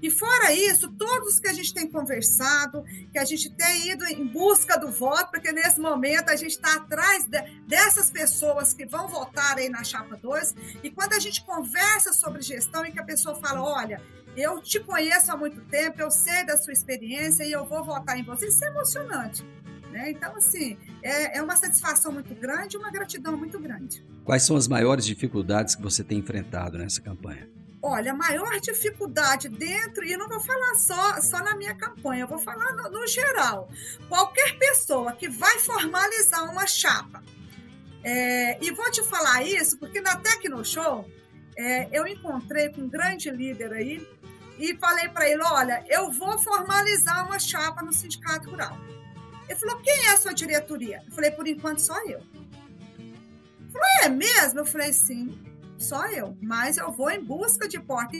E 0.00 0.10
fora 0.10 0.54
isso, 0.54 0.90
todos 0.92 1.38
que 1.38 1.48
a 1.48 1.52
gente 1.52 1.74
tem 1.74 1.86
conversado, 1.86 2.82
que 3.12 3.18
a 3.18 3.24
gente 3.24 3.50
tem 3.50 3.90
ido 3.90 4.06
em 4.06 4.26
busca 4.26 4.78
do 4.78 4.90
voto, 4.90 5.30
porque 5.30 5.52
nesse 5.52 5.78
momento 5.78 6.30
a 6.30 6.36
gente 6.36 6.52
está 6.52 6.76
atrás 6.76 7.26
de, 7.26 7.42
dessas 7.66 8.10
pessoas 8.10 8.72
que 8.72 8.86
vão 8.86 9.06
votar 9.06 9.58
aí 9.58 9.68
na 9.68 9.84
chapa 9.84 10.16
2, 10.16 10.54
e 10.82 10.90
quando 10.90 11.12
a 11.12 11.18
gente 11.18 11.44
conversa 11.44 12.14
sobre 12.14 12.40
gestão 12.40 12.86
e 12.86 12.90
que 12.90 12.98
a 12.98 13.04
pessoa 13.04 13.34
fala, 13.36 13.62
olha, 13.62 14.00
eu 14.34 14.62
te 14.62 14.80
conheço 14.80 15.30
há 15.30 15.36
muito 15.36 15.60
tempo, 15.66 16.00
eu 16.00 16.10
sei 16.10 16.44
da 16.46 16.56
sua 16.56 16.72
experiência 16.72 17.44
e 17.44 17.52
eu 17.52 17.66
vou 17.66 17.84
votar 17.84 18.18
em 18.18 18.22
você, 18.22 18.48
isso 18.48 18.64
é 18.64 18.68
emocionante. 18.68 19.44
Né? 19.96 20.10
Então, 20.10 20.36
assim, 20.36 20.76
é, 21.02 21.38
é 21.38 21.42
uma 21.42 21.56
satisfação 21.56 22.12
muito 22.12 22.34
grande, 22.34 22.76
uma 22.76 22.90
gratidão 22.90 23.34
muito 23.34 23.58
grande. 23.58 24.04
Quais 24.26 24.42
são 24.42 24.54
as 24.54 24.68
maiores 24.68 25.06
dificuldades 25.06 25.74
que 25.74 25.80
você 25.80 26.04
tem 26.04 26.18
enfrentado 26.18 26.76
nessa 26.76 27.00
campanha? 27.00 27.48
Olha, 27.80 28.12
a 28.12 28.14
maior 28.14 28.60
dificuldade 28.60 29.48
dentro, 29.48 30.04
e 30.04 30.14
não 30.18 30.28
vou 30.28 30.40
falar 30.40 30.74
só, 30.74 31.18
só 31.22 31.38
na 31.42 31.56
minha 31.56 31.74
campanha, 31.74 32.24
eu 32.24 32.28
vou 32.28 32.38
falar 32.38 32.74
no, 32.74 32.90
no 32.90 33.06
geral. 33.06 33.70
Qualquer 34.06 34.58
pessoa 34.58 35.12
que 35.12 35.30
vai 35.30 35.58
formalizar 35.60 36.44
uma 36.50 36.66
chapa, 36.66 37.24
é, 38.04 38.62
e 38.62 38.70
vou 38.72 38.90
te 38.90 39.02
falar 39.02 39.44
isso 39.44 39.78
porque 39.78 40.00
na 40.02 40.14
Tecnoshow 40.16 41.10
é, 41.56 41.88
eu 41.90 42.06
encontrei 42.06 42.68
com 42.68 42.82
um 42.82 42.88
grande 42.88 43.30
líder 43.30 43.72
aí 43.72 44.06
e 44.58 44.76
falei 44.76 45.08
para 45.08 45.26
ele: 45.26 45.42
olha, 45.42 45.82
eu 45.88 46.12
vou 46.12 46.38
formalizar 46.38 47.26
uma 47.26 47.38
chapa 47.38 47.82
no 47.82 47.94
Sindicato 47.94 48.50
Rural. 48.50 48.78
Ele 49.48 49.58
falou: 49.58 49.80
quem 49.82 50.06
é 50.06 50.12
a 50.12 50.16
sua 50.16 50.32
diretoria? 50.32 51.02
Eu 51.06 51.12
falei: 51.12 51.30
por 51.30 51.46
enquanto 51.46 51.78
só 51.80 51.98
eu. 52.04 52.20
Ele 52.98 53.70
falou: 53.70 53.88
é 54.02 54.08
mesmo? 54.08 54.60
Eu 54.60 54.66
falei: 54.66 54.92
sim 54.92 55.38
só 55.78 56.06
eu, 56.08 56.36
mas 56.40 56.78
eu 56.78 56.90
vou 56.90 57.10
em 57.10 57.22
busca 57.22 57.68
de 57.68 57.78
porta 57.78 58.16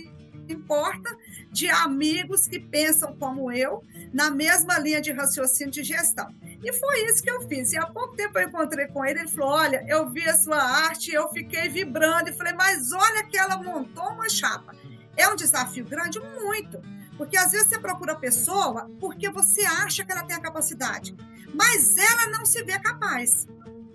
em 0.48 0.60
porta 0.60 1.16
de 1.50 1.68
amigos 1.68 2.46
que 2.46 2.60
pensam 2.60 3.16
como 3.16 3.50
eu, 3.50 3.82
na 4.12 4.30
mesma 4.30 4.78
linha 4.78 5.00
de 5.00 5.10
raciocínio 5.10 5.72
de 5.72 5.82
gestão. 5.82 6.32
E 6.62 6.72
foi 6.72 7.04
isso 7.06 7.22
que 7.22 7.30
eu 7.30 7.46
fiz. 7.48 7.72
E 7.72 7.78
há 7.78 7.86
pouco 7.86 8.14
tempo 8.14 8.38
eu 8.38 8.48
encontrei 8.48 8.86
com 8.86 9.04
ele, 9.04 9.20
ele 9.20 9.28
falou: 9.28 9.50
Olha, 9.50 9.84
eu 9.88 10.08
vi 10.08 10.22
a 10.28 10.36
sua 10.36 10.62
arte, 10.62 11.12
eu 11.12 11.28
fiquei 11.30 11.68
vibrando. 11.68 12.30
E 12.30 12.32
falei: 12.32 12.52
Mas 12.52 12.92
olha 12.92 13.24
que 13.24 13.36
ela 13.36 13.56
montou 13.62 14.08
uma 14.10 14.28
chapa. 14.28 14.74
É 15.16 15.28
um 15.28 15.36
desafio 15.36 15.84
grande? 15.84 16.20
Muito. 16.20 16.80
Porque 17.16 17.36
às 17.36 17.52
vezes 17.52 17.68
você 17.68 17.78
procura 17.78 18.12
a 18.12 18.16
pessoa 18.16 18.90
porque 19.00 19.28
você 19.30 19.64
acha 19.64 20.04
que 20.04 20.12
ela 20.12 20.22
tem 20.22 20.36
a 20.36 20.40
capacidade, 20.40 21.14
mas 21.54 21.96
ela 21.96 22.30
não 22.30 22.44
se 22.44 22.62
vê 22.62 22.78
capaz. 22.78 23.46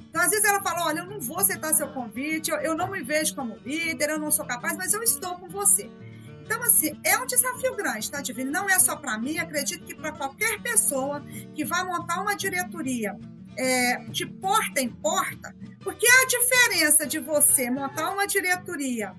Então, 0.10 0.22
às 0.22 0.30
vezes 0.30 0.46
ela 0.46 0.62
fala: 0.62 0.86
Olha, 0.86 1.00
eu 1.00 1.06
não 1.06 1.20
vou 1.20 1.40
aceitar 1.40 1.74
seu 1.74 1.88
convite, 1.90 2.52
eu 2.52 2.76
não 2.76 2.90
me 2.90 3.02
vejo 3.02 3.36
como 3.36 3.58
líder, 3.66 4.10
eu 4.10 4.20
não 4.20 4.32
sou 4.32 4.46
capaz, 4.46 4.76
mas 4.76 4.94
eu 4.94 5.02
estou 5.02 5.36
com 5.38 5.48
você. 5.48 5.90
Então, 6.44 6.62
assim, 6.64 7.00
é 7.06 7.18
um 7.18 7.26
desafio 7.26 7.76
grande, 7.76 8.12
tá, 8.12 8.20
Divino? 8.20 8.52
Não 8.52 8.70
é 8.70 8.78
só 8.78 8.96
para 8.98 9.18
mim, 9.18 9.38
acredito 9.38 9.86
que 9.86 9.96
para 9.96 10.12
qualquer 10.12 10.62
pessoa 10.62 11.24
que 11.54 11.64
vai 11.64 11.84
montar 11.86 12.20
uma 12.20 12.36
diretoria 12.36 13.18
é, 13.58 14.04
de 14.10 14.26
porta 14.26 14.82
em 14.82 14.90
porta, 14.90 15.56
porque 15.80 16.06
a 16.06 16.28
diferença 16.28 17.08
de 17.08 17.20
você 17.20 17.70
montar 17.70 18.12
uma 18.12 18.28
diretoria 18.28 19.16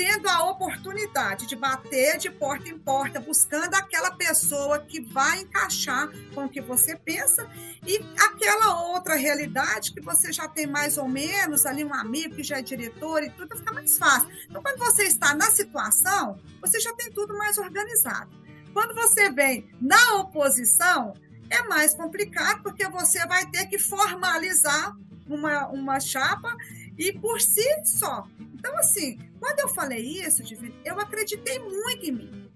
tendo 0.00 0.30
a 0.30 0.48
oportunidade 0.48 1.46
de 1.46 1.54
bater 1.54 2.16
de 2.16 2.30
porta 2.30 2.70
em 2.70 2.78
porta, 2.78 3.20
buscando 3.20 3.74
aquela 3.74 4.10
pessoa 4.12 4.78
que 4.78 4.98
vai 4.98 5.40
encaixar 5.40 6.08
com 6.34 6.46
o 6.46 6.48
que 6.48 6.58
você 6.58 6.96
pensa 6.96 7.46
e 7.86 8.00
aquela 8.18 8.82
outra 8.82 9.14
realidade 9.14 9.92
que 9.92 10.00
você 10.00 10.32
já 10.32 10.48
tem 10.48 10.66
mais 10.66 10.96
ou 10.96 11.06
menos 11.06 11.66
ali 11.66 11.84
um 11.84 11.92
amigo 11.92 12.36
que 12.36 12.42
já 12.42 12.60
é 12.60 12.62
diretor 12.62 13.22
e 13.22 13.28
tudo 13.28 13.54
fica 13.58 13.74
mais 13.74 13.98
fácil. 13.98 14.30
Então, 14.48 14.62
quando 14.62 14.78
você 14.78 15.02
está 15.02 15.34
na 15.34 15.50
situação, 15.50 16.40
você 16.62 16.80
já 16.80 16.94
tem 16.94 17.12
tudo 17.12 17.36
mais 17.36 17.58
organizado. 17.58 18.30
Quando 18.72 18.94
você 18.94 19.30
vem 19.30 19.68
na 19.78 20.14
oposição, 20.14 21.12
é 21.50 21.62
mais 21.64 21.92
complicado 21.92 22.62
porque 22.62 22.88
você 22.88 23.26
vai 23.26 23.44
ter 23.50 23.66
que 23.66 23.78
formalizar 23.78 24.96
uma, 25.28 25.68
uma 25.68 26.00
chapa 26.00 26.56
e 26.96 27.12
por 27.12 27.38
si 27.38 27.68
só. 27.84 28.26
Então, 28.54 28.74
assim, 28.78 29.18
quando 29.40 29.58
eu 29.60 29.68
falei 29.68 30.02
isso, 30.22 30.42
eu 30.84 31.00
acreditei 31.00 31.58
muito 31.58 32.06
em 32.06 32.12
mim. 32.12 32.50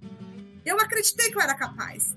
Eu 0.64 0.79
acreditei 0.79 1.31
que 1.31 1.37
eu 1.37 1.40
era 1.40 1.55
capaz. 1.55 2.14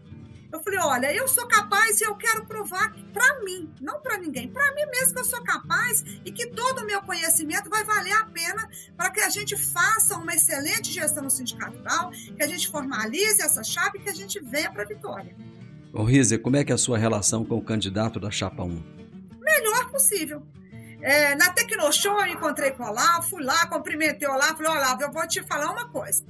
Eu 0.52 0.62
falei, 0.62 0.80
olha, 0.80 1.14
eu 1.14 1.28
sou 1.28 1.46
capaz 1.48 2.00
e 2.00 2.06
eu 2.06 2.16
quero 2.16 2.46
provar 2.46 2.94
para 3.12 3.44
mim, 3.44 3.70
não 3.82 4.00
para 4.02 4.18
ninguém, 4.18 4.48
para 4.48 4.74
mim 4.74 4.86
mesmo 4.86 5.14
que 5.14 5.20
eu 5.20 5.26
sou 5.26 5.44
capaz 5.44 6.04
e 6.24 6.32
que 6.32 6.48
todo 6.48 6.80
o 6.80 6.86
meu 6.86 7.02
conhecimento 7.02 7.70
vai 7.70 7.84
valer 7.84 8.14
a 8.14 8.26
pena 8.26 8.70
para 8.96 9.10
que 9.10 9.20
a 9.20 9.30
gente 9.30 9.58
faça 9.58 10.16
uma 10.16 10.34
excelente 10.34 10.92
gestão 10.92 11.24
no 11.24 11.30
sindicato 11.30 11.78
rural, 11.78 12.12
que 12.12 12.44
a 12.44 12.48
gente 12.48 12.70
formalize 12.70 13.42
essa 13.42 13.62
chapa 13.62 13.98
e 13.98 14.02
que 14.02 14.10
a 14.10 14.14
gente 14.14 14.40
venha 14.40 14.72
para 14.72 14.84
a 14.84 14.86
vitória. 14.86 15.36
Ô 15.92 16.04
Rizia, 16.04 16.40
como 16.40 16.56
é 16.56 16.64
que 16.64 16.72
é 16.72 16.76
a 16.76 16.78
sua 16.78 16.98
relação 16.98 17.44
com 17.44 17.58
o 17.58 17.64
candidato 17.64 18.18
da 18.18 18.32
chapa 18.32 18.64
1? 18.64 18.84
Melhor 19.40 19.92
possível. 19.92 20.44
É, 21.02 21.36
na 21.36 21.52
Tecnoshow 21.52 22.20
eu 22.22 22.34
encontrei 22.34 22.72
com 22.72 22.84
o 22.84 22.88
Olavo, 22.88 23.30
fui 23.30 23.44
lá, 23.44 23.68
cumprimentei 23.68 24.28
o 24.28 24.32
Olavo, 24.32 24.58
falei, 24.58 24.72
Olavo, 24.72 25.04
eu 25.04 25.12
vou 25.12 25.28
te 25.28 25.44
falar 25.44 25.72
uma 25.72 25.88
coisa. 25.90 26.26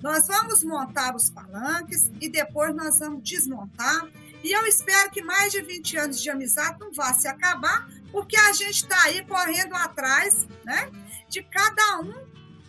Nós 0.00 0.26
vamos 0.26 0.64
montar 0.64 1.14
os 1.14 1.30
palanques 1.30 2.10
e 2.20 2.28
depois 2.28 2.74
nós 2.74 2.98
vamos 2.98 3.22
desmontar. 3.22 4.08
E 4.42 4.50
eu 4.50 4.66
espero 4.66 5.10
que 5.10 5.22
mais 5.22 5.52
de 5.52 5.62
20 5.62 5.96
anos 5.96 6.20
de 6.20 6.28
amizade 6.28 6.78
não 6.80 6.92
vá 6.92 7.12
se 7.14 7.28
acabar, 7.28 7.88
porque 8.10 8.36
a 8.36 8.52
gente 8.52 8.82
está 8.82 9.00
aí 9.04 9.24
correndo 9.24 9.74
atrás 9.74 10.46
né, 10.64 10.90
de 11.28 11.42
cada 11.42 12.00
um 12.00 12.12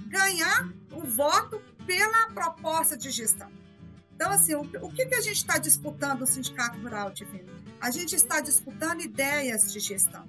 ganhar 0.08 0.70
o 0.92 1.02
voto 1.02 1.60
pela 1.88 2.30
proposta 2.30 2.96
de 2.96 3.10
gestão. 3.10 3.52
Então, 4.16 4.32
assim, 4.32 4.54
o, 4.54 4.62
o 4.62 4.92
que, 4.92 5.06
que 5.08 5.16
a 5.16 5.22
gente 5.22 5.38
está 5.38 5.58
disputando 5.58 6.20
no 6.20 6.28
Sindicato 6.28 6.80
Rural 6.80 7.10
Divino? 7.12 7.52
A 7.82 7.90
gente 7.90 8.16
está 8.16 8.40
disputando 8.40 9.02
ideias 9.02 9.74
de 9.74 9.80
gestão. 9.80 10.28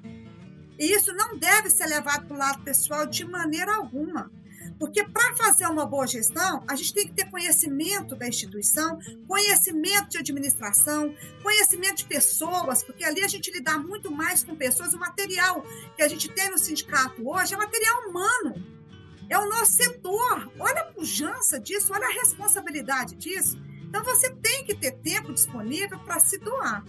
E 0.79 0.93
isso 0.93 1.13
não 1.15 1.37
deve 1.37 1.71
ser 1.71 1.87
levado 1.87 2.27
para 2.27 2.35
o 2.35 2.39
lado 2.39 2.63
pessoal 2.63 3.07
de 3.07 3.25
maneira 3.25 3.75
alguma. 3.75 4.31
Porque 4.79 5.05
para 5.05 5.37
fazer 5.37 5.67
uma 5.67 5.87
boa 5.87 6.07
gestão, 6.07 6.65
a 6.67 6.75
gente 6.75 6.93
tem 6.95 7.07
que 7.07 7.13
ter 7.13 7.31
conhecimento 7.31 8.17
da 8.17 8.27
instituição, 8.27 8.99
conhecimento 9.27 10.11
de 10.11 10.19
administração, 10.19 11.15
conhecimento 11.43 11.99
de 11.99 12.07
pessoas, 12.07 12.83
porque 12.83 13.05
ali 13.05 13.23
a 13.23 13.29
gente 13.29 13.51
lidar 13.51 13.79
muito 13.79 14.11
mais 14.11 14.43
com 14.43 14.57
pessoas. 14.57 14.95
O 14.95 14.99
material 14.99 15.65
que 15.97 16.03
a 16.03 16.09
gente 16.09 16.29
tem 16.29 16.51
no 16.51 16.59
sindicato 16.59 17.27
hoje 17.29 17.55
é 17.55 17.57
material 17.57 18.09
humano. 18.09 18.55
É 19.29 19.39
o 19.39 19.49
nosso 19.49 19.73
setor. 19.73 20.53
Olha 20.59 20.83
a 20.83 20.93
pujança 20.93 21.59
disso, 21.61 21.93
olha 21.93 22.07
a 22.07 22.13
responsabilidade 22.13 23.15
disso. 23.17 23.59
Então 23.89 24.03
você 24.03 24.31
tem 24.31 24.65
que 24.65 24.75
ter 24.75 24.93
tempo 24.93 25.33
disponível 25.33 25.99
para 26.01 26.19
se 26.19 26.39
doar. 26.39 26.85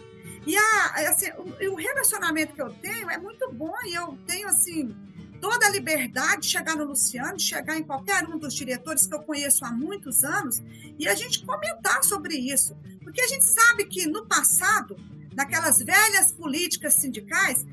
E 0.46 0.56
a, 0.56 1.10
assim, 1.10 1.30
o, 1.38 1.74
o 1.74 1.76
relacionamento 1.76 2.54
que 2.54 2.62
eu 2.62 2.72
tenho 2.74 3.10
é 3.10 3.18
muito 3.18 3.52
bom 3.52 3.74
e 3.86 3.96
eu 3.96 4.18
tenho, 4.28 4.48
assim, 4.48 4.96
toda 5.42 5.66
a 5.66 5.70
liberdade 5.70 6.44
de 6.44 6.48
chegar 6.48 6.76
no 6.76 6.86
Luciano, 6.86 7.38
de 7.38 7.44
chegar 7.44 7.78
em 7.78 7.84
qualquer 7.84 8.24
um 8.28 8.38
dos 8.38 8.54
diretores 8.54 9.08
que 9.08 9.14
eu 9.14 9.22
conheço 9.22 9.66
há 9.66 9.72
muitos 9.72 10.24
anos 10.24 10.62
e 11.00 11.08
a 11.08 11.16
gente 11.16 11.46
comentar 11.46 12.04
sobre 12.04 12.36
isso. 12.36 12.76
Porque 13.02 13.22
a 13.22 13.28
gente 13.28 13.46
sabe 13.46 13.86
que 13.86 14.08
no 14.08 14.26
passado 14.26 14.96
naquelas 15.36 15.80
velhas 15.80 16.32
políticas 16.32 16.94
sindicais, 16.96 17.66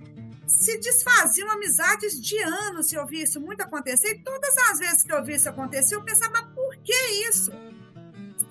se 0.46 0.78
desfaziam 0.78 1.50
amizades 1.50 2.20
de 2.20 2.36
anos. 2.42 2.92
Eu 2.92 3.06
vi 3.06 3.22
isso 3.22 3.40
muito 3.40 3.62
acontecer. 3.62 4.08
E 4.08 4.18
todas 4.18 4.54
as 4.70 4.78
vezes 4.80 5.02
que 5.02 5.12
eu 5.12 5.24
vi 5.24 5.34
isso 5.34 5.48
acontecer, 5.48 5.94
eu 5.94 6.02
pensava, 6.02 6.42
por 6.54 6.76
que 6.78 6.94
isso? 7.28 7.52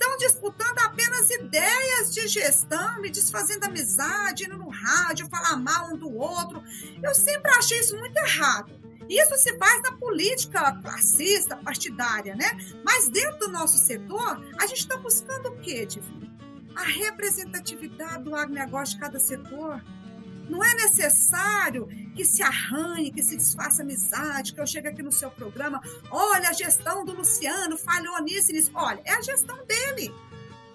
Estão 0.01 0.17
disputando 0.17 0.79
apenas 0.79 1.29
ideias 1.29 2.11
de 2.11 2.27
gestão, 2.27 2.99
me 2.99 3.11
desfazendo 3.11 3.65
amizade, 3.65 4.45
indo 4.45 4.57
no 4.57 4.67
rádio, 4.67 5.29
falar 5.29 5.55
mal 5.57 5.93
um 5.93 5.95
do 5.95 6.11
outro. 6.11 6.63
Eu 7.03 7.13
sempre 7.13 7.51
achei 7.51 7.79
isso 7.79 7.95
muito 7.95 8.17
errado. 8.17 8.71
Isso 9.07 9.37
se 9.37 9.55
faz 9.59 9.83
na 9.83 9.91
política 9.91 10.71
classista, 10.81 11.55
partidária, 11.55 12.35
né? 12.35 12.49
Mas 12.83 13.09
dentro 13.09 13.37
do 13.41 13.49
nosso 13.49 13.77
setor, 13.77 14.43
a 14.59 14.65
gente 14.65 14.79
está 14.79 14.97
buscando 14.97 15.49
o 15.49 15.57
quê, 15.59 15.85
Divino? 15.85 16.31
A 16.75 16.81
representatividade 16.81 18.23
do 18.23 18.35
agronegócio 18.35 18.95
de 18.95 19.01
cada 19.01 19.19
setor. 19.19 19.83
Não 20.51 20.61
é 20.61 20.73
necessário 20.75 21.87
que 22.13 22.25
se 22.25 22.43
arranhe, 22.43 23.09
que 23.09 23.23
se 23.23 23.37
desfaça 23.37 23.83
amizade, 23.83 24.53
que 24.53 24.59
eu 24.59 24.67
chegue 24.67 24.89
aqui 24.89 25.01
no 25.01 25.11
seu 25.11 25.31
programa. 25.31 25.81
Olha, 26.11 26.49
a 26.49 26.53
gestão 26.53 27.05
do 27.05 27.13
Luciano 27.13 27.77
falhou 27.77 28.21
nisso 28.21 28.51
e 28.51 28.55
nisso. 28.55 28.69
Olha, 28.73 29.01
é 29.05 29.13
a 29.13 29.21
gestão 29.21 29.65
dele. 29.65 30.13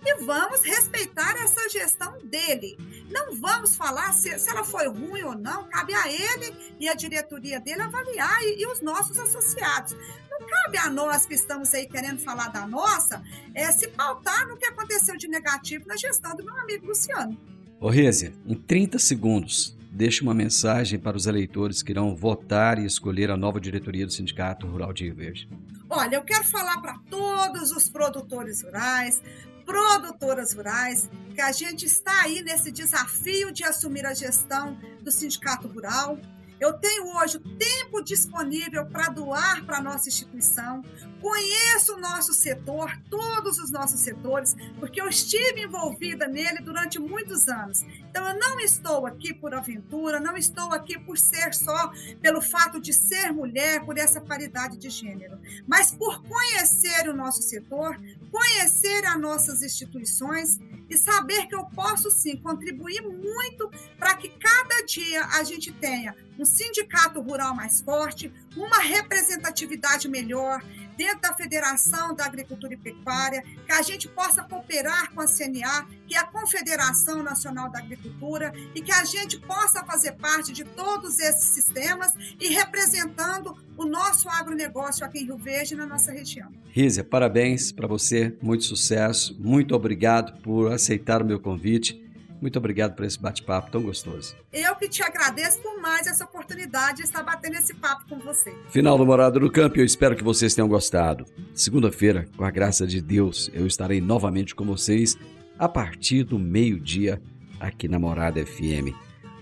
E 0.02 0.14
vamos 0.24 0.62
respeitar 0.62 1.36
essa 1.36 1.68
gestão 1.68 2.16
dele. 2.24 2.78
Não 3.10 3.34
vamos 3.34 3.76
falar 3.76 4.14
se, 4.14 4.38
se 4.38 4.48
ela 4.48 4.64
foi 4.64 4.88
ruim 4.88 5.22
ou 5.24 5.36
não, 5.36 5.68
cabe 5.68 5.94
a 5.94 6.10
ele 6.10 6.74
e 6.80 6.88
a 6.88 6.94
diretoria 6.94 7.60
dele 7.60 7.82
avaliar 7.82 8.42
e, 8.44 8.62
e 8.62 8.66
os 8.66 8.80
nossos 8.80 9.18
associados. 9.18 9.94
Não 10.30 10.38
cabe 10.46 10.78
a 10.78 10.88
nós 10.88 11.26
que 11.26 11.34
estamos 11.34 11.74
aí 11.74 11.86
querendo 11.86 12.20
falar 12.20 12.48
da 12.48 12.66
nossa 12.66 13.22
é, 13.54 13.70
se 13.72 13.88
pautar 13.88 14.48
no 14.48 14.56
que 14.56 14.64
aconteceu 14.64 15.18
de 15.18 15.28
negativo 15.28 15.86
na 15.86 15.96
gestão 15.96 16.34
do 16.34 16.42
meu 16.42 16.56
amigo 16.56 16.86
Luciano. 16.86 17.55
Ô 17.78 17.90
Rízia, 17.90 18.32
em 18.46 18.54
30 18.54 18.98
segundos, 18.98 19.76
deixe 19.92 20.22
uma 20.22 20.32
mensagem 20.32 20.98
para 20.98 21.14
os 21.14 21.26
eleitores 21.26 21.82
que 21.82 21.92
irão 21.92 22.16
votar 22.16 22.78
e 22.78 22.86
escolher 22.86 23.30
a 23.30 23.36
nova 23.36 23.60
diretoria 23.60 24.06
do 24.06 24.12
Sindicato 24.12 24.66
Rural 24.66 24.94
de 24.94 25.04
Rio 25.04 25.14
Verde. 25.14 25.48
Olha, 25.88 26.16
eu 26.16 26.22
quero 26.22 26.44
falar 26.44 26.80
para 26.80 26.98
todos 27.10 27.72
os 27.72 27.88
produtores 27.90 28.62
rurais, 28.62 29.22
produtoras 29.66 30.54
rurais, 30.54 31.10
que 31.34 31.40
a 31.42 31.52
gente 31.52 31.84
está 31.84 32.22
aí 32.22 32.42
nesse 32.42 32.72
desafio 32.72 33.52
de 33.52 33.62
assumir 33.62 34.06
a 34.06 34.14
gestão 34.14 34.78
do 35.02 35.10
Sindicato 35.10 35.68
Rural. 35.68 36.18
Eu 36.58 36.72
tenho 36.74 37.14
hoje 37.16 37.38
tempo 37.38 38.02
disponível 38.02 38.86
para 38.86 39.08
doar 39.10 39.64
para 39.64 39.78
a 39.78 39.82
nossa 39.82 40.08
instituição. 40.08 40.82
Conheço 41.20 41.94
o 41.94 42.00
nosso 42.00 42.32
setor, 42.32 42.90
todos 43.10 43.58
os 43.58 43.70
nossos 43.70 44.00
setores, 44.00 44.54
porque 44.78 45.00
eu 45.00 45.08
estive 45.08 45.62
envolvida 45.62 46.26
nele 46.26 46.60
durante 46.60 46.98
muitos 46.98 47.48
anos. 47.48 47.82
Então, 47.82 48.26
eu 48.28 48.38
não 48.38 48.60
estou 48.60 49.06
aqui 49.06 49.34
por 49.34 49.54
aventura, 49.54 50.20
não 50.20 50.36
estou 50.36 50.72
aqui 50.72 50.98
por 50.98 51.18
ser 51.18 51.52
só 51.54 51.92
pelo 52.20 52.40
fato 52.40 52.80
de 52.80 52.92
ser 52.92 53.32
mulher, 53.32 53.84
por 53.84 53.98
essa 53.98 54.20
paridade 54.20 54.76
de 54.76 54.88
gênero, 54.88 55.38
mas 55.66 55.90
por 55.90 56.22
conhecer 56.22 57.08
o 57.08 57.14
nosso 57.14 57.42
setor, 57.42 57.98
conhecer 58.30 59.04
as 59.06 59.20
nossas 59.20 59.62
instituições 59.62 60.58
e 60.88 60.96
saber 60.96 61.46
que 61.46 61.54
eu 61.54 61.64
posso 61.66 62.10
sim 62.10 62.36
contribuir 62.36 63.02
muito 63.02 63.70
para 63.98 64.14
que 64.16 64.28
cada 64.28 64.84
dia 64.84 65.24
a 65.24 65.42
gente 65.42 65.72
tenha 65.72 66.14
um 66.38 66.44
sindicato 66.44 67.20
rural 67.20 67.54
mais 67.54 67.80
forte, 67.80 68.32
uma 68.56 68.78
representatividade 68.78 70.08
melhor 70.08 70.62
dentro 70.96 71.20
da 71.20 71.34
Federação 71.34 72.14
da 72.14 72.24
Agricultura 72.24 72.74
e 72.74 72.76
Pecuária, 72.76 73.42
que 73.64 73.72
a 73.72 73.82
gente 73.82 74.08
possa 74.08 74.42
cooperar 74.42 75.12
com 75.12 75.20
a 75.20 75.26
CNA, 75.26 75.86
que 76.06 76.14
é 76.14 76.18
a 76.18 76.24
Confederação 76.24 77.22
Nacional 77.22 77.70
da 77.70 77.78
Agricultura, 77.78 78.52
e 78.74 78.80
que 78.80 78.92
a 78.92 79.04
gente 79.04 79.38
possa 79.38 79.84
fazer 79.84 80.12
parte 80.12 80.52
de 80.52 80.64
todos 80.64 81.18
esses 81.18 81.50
sistemas 81.50 82.12
e 82.40 82.48
representando 82.48 83.56
o 83.76 83.84
nosso 83.84 84.28
agronegócio 84.28 85.04
aqui 85.04 85.18
em 85.18 85.26
Rio 85.26 85.36
Verde 85.36 85.74
na 85.74 85.86
nossa 85.86 86.10
região. 86.10 86.50
Rízia, 86.70 87.04
parabéns 87.04 87.72
para 87.72 87.86
você, 87.86 88.36
muito 88.40 88.64
sucesso, 88.64 89.36
muito 89.38 89.74
obrigado 89.74 90.40
por 90.40 90.72
aceitar 90.72 91.22
o 91.22 91.26
meu 91.26 91.38
convite 91.38 92.05
muito 92.40 92.58
obrigado 92.58 92.94
por 92.94 93.04
esse 93.04 93.20
bate-papo 93.20 93.70
tão 93.70 93.82
gostoso. 93.82 94.36
Eu 94.52 94.74
que 94.76 94.88
te 94.88 95.02
agradeço 95.02 95.60
por 95.62 95.80
mais 95.80 96.06
essa 96.06 96.24
oportunidade 96.24 96.98
de 96.98 97.02
estar 97.04 97.22
batendo 97.22 97.56
esse 97.56 97.74
papo 97.74 98.04
com 98.08 98.18
você. 98.18 98.54
Final 98.68 98.98
do 98.98 99.06
Morado 99.06 99.40
no 99.40 99.50
Campo, 99.50 99.78
eu 99.78 99.84
espero 99.84 100.16
que 100.16 100.24
vocês 100.24 100.54
tenham 100.54 100.68
gostado. 100.68 101.24
Segunda-feira, 101.54 102.28
com 102.36 102.44
a 102.44 102.50
graça 102.50 102.86
de 102.86 103.00
Deus, 103.00 103.50
eu 103.52 103.66
estarei 103.66 104.00
novamente 104.00 104.54
com 104.54 104.64
vocês 104.64 105.16
a 105.58 105.68
partir 105.68 106.24
do 106.24 106.38
meio-dia 106.38 107.20
aqui 107.58 107.88
na 107.88 107.98
Morada 107.98 108.44
FM. 108.44 108.94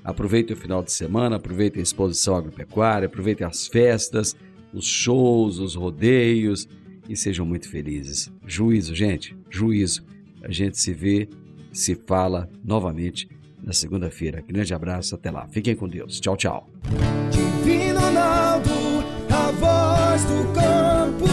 Aproveitem 0.05 0.55
o 0.55 0.61
final 0.61 0.83
de 0.83 0.93
semana, 0.93 1.37
aproveitem 1.37 1.81
a 1.81 1.83
exposição 1.83 2.37
agropecuária, 2.37 3.07
aproveitem 3.07 3.47
as 3.47 3.67
festas, 3.67 4.37
os 4.73 4.87
shows, 4.87 5.59
os 5.59 5.75
rodeios 5.75 6.69
e 7.09 7.17
sejam 7.17 7.47
muito 7.47 7.69
felizes. 7.69 8.31
Juízo, 8.47 8.95
gente, 8.95 9.37
juízo. 9.51 10.05
A 10.43 10.53
gente 10.53 10.79
se 10.79 10.93
vê 10.93 11.29
se 11.75 11.95
fala 12.07 12.49
novamente 12.65 13.29
na 13.63 13.73
segunda-feira. 13.73 14.43
Grande 14.47 14.73
abraço, 14.73 15.15
até 15.15 15.31
lá. 15.31 15.47
Fiquem 15.51 15.75
com 15.75 15.89
Deus. 15.89 16.21
Tchau, 16.21 16.37
tchau. 16.37 16.71
Divino 17.31 18.01
Ronaldo, 18.01 18.71
a 19.31 19.51
voz 19.53 20.25
do 20.25 20.53
campo. 20.53 21.25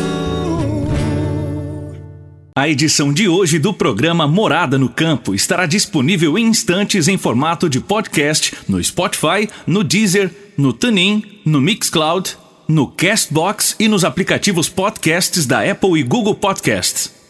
A 2.54 2.68
edição 2.68 3.14
de 3.14 3.30
hoje 3.30 3.58
do 3.60 3.74
programa 3.74 4.28
Morada 4.28 4.78
no 4.78 4.90
Campo 4.90 5.34
estará 5.34 5.66
disponível 5.66 6.38
em 6.38 6.48
instantes 6.48 7.08
em 7.08 7.18
formato 7.18 7.70
de 7.70 7.80
podcast 7.80 8.54
no 8.68 8.84
Spotify, 8.84 9.48
no 9.66 9.86
Deezer, 9.86 10.30
no 10.58 10.74
TuneIn, 10.74 11.24
no 11.46 11.62
Mixcloud, 11.62 12.38
no 12.68 12.88
Castbox 12.88 13.76
e 13.80 13.88
nos 13.88 14.04
aplicativos 14.04 14.68
podcasts 14.68 15.46
da 15.46 15.70
Apple 15.70 16.00
e 16.00 16.04
Google 16.04 16.36
Podcasts. 16.36 17.21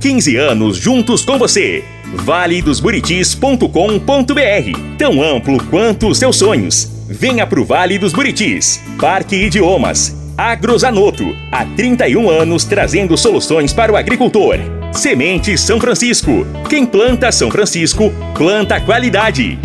15 0.00 0.36
anos 0.36 0.76
juntos 0.76 1.24
com 1.24 1.38
você. 1.38 1.84
valedosburitis.com.br 2.14 4.96
Tão 4.96 5.22
amplo 5.22 5.62
quanto 5.64 6.08
os 6.08 6.18
seus 6.18 6.36
sonhos. 6.36 6.90
Venha 7.08 7.46
pro 7.46 7.64
Vale 7.64 7.98
dos 7.98 8.12
Buritis. 8.12 8.80
Parque 9.00 9.36
Idiomas. 9.36 10.16
Agrozanoto. 10.36 11.34
Há 11.50 11.64
31 11.64 12.30
anos 12.30 12.64
trazendo 12.64 13.16
soluções 13.16 13.72
para 13.72 13.92
o 13.92 13.96
agricultor. 13.96 14.58
Semente 14.92 15.58
São 15.58 15.80
Francisco. 15.80 16.46
Quem 16.68 16.86
planta 16.86 17.32
São 17.32 17.50
Francisco, 17.50 18.12
planta 18.34 18.80
qualidade. 18.80 19.58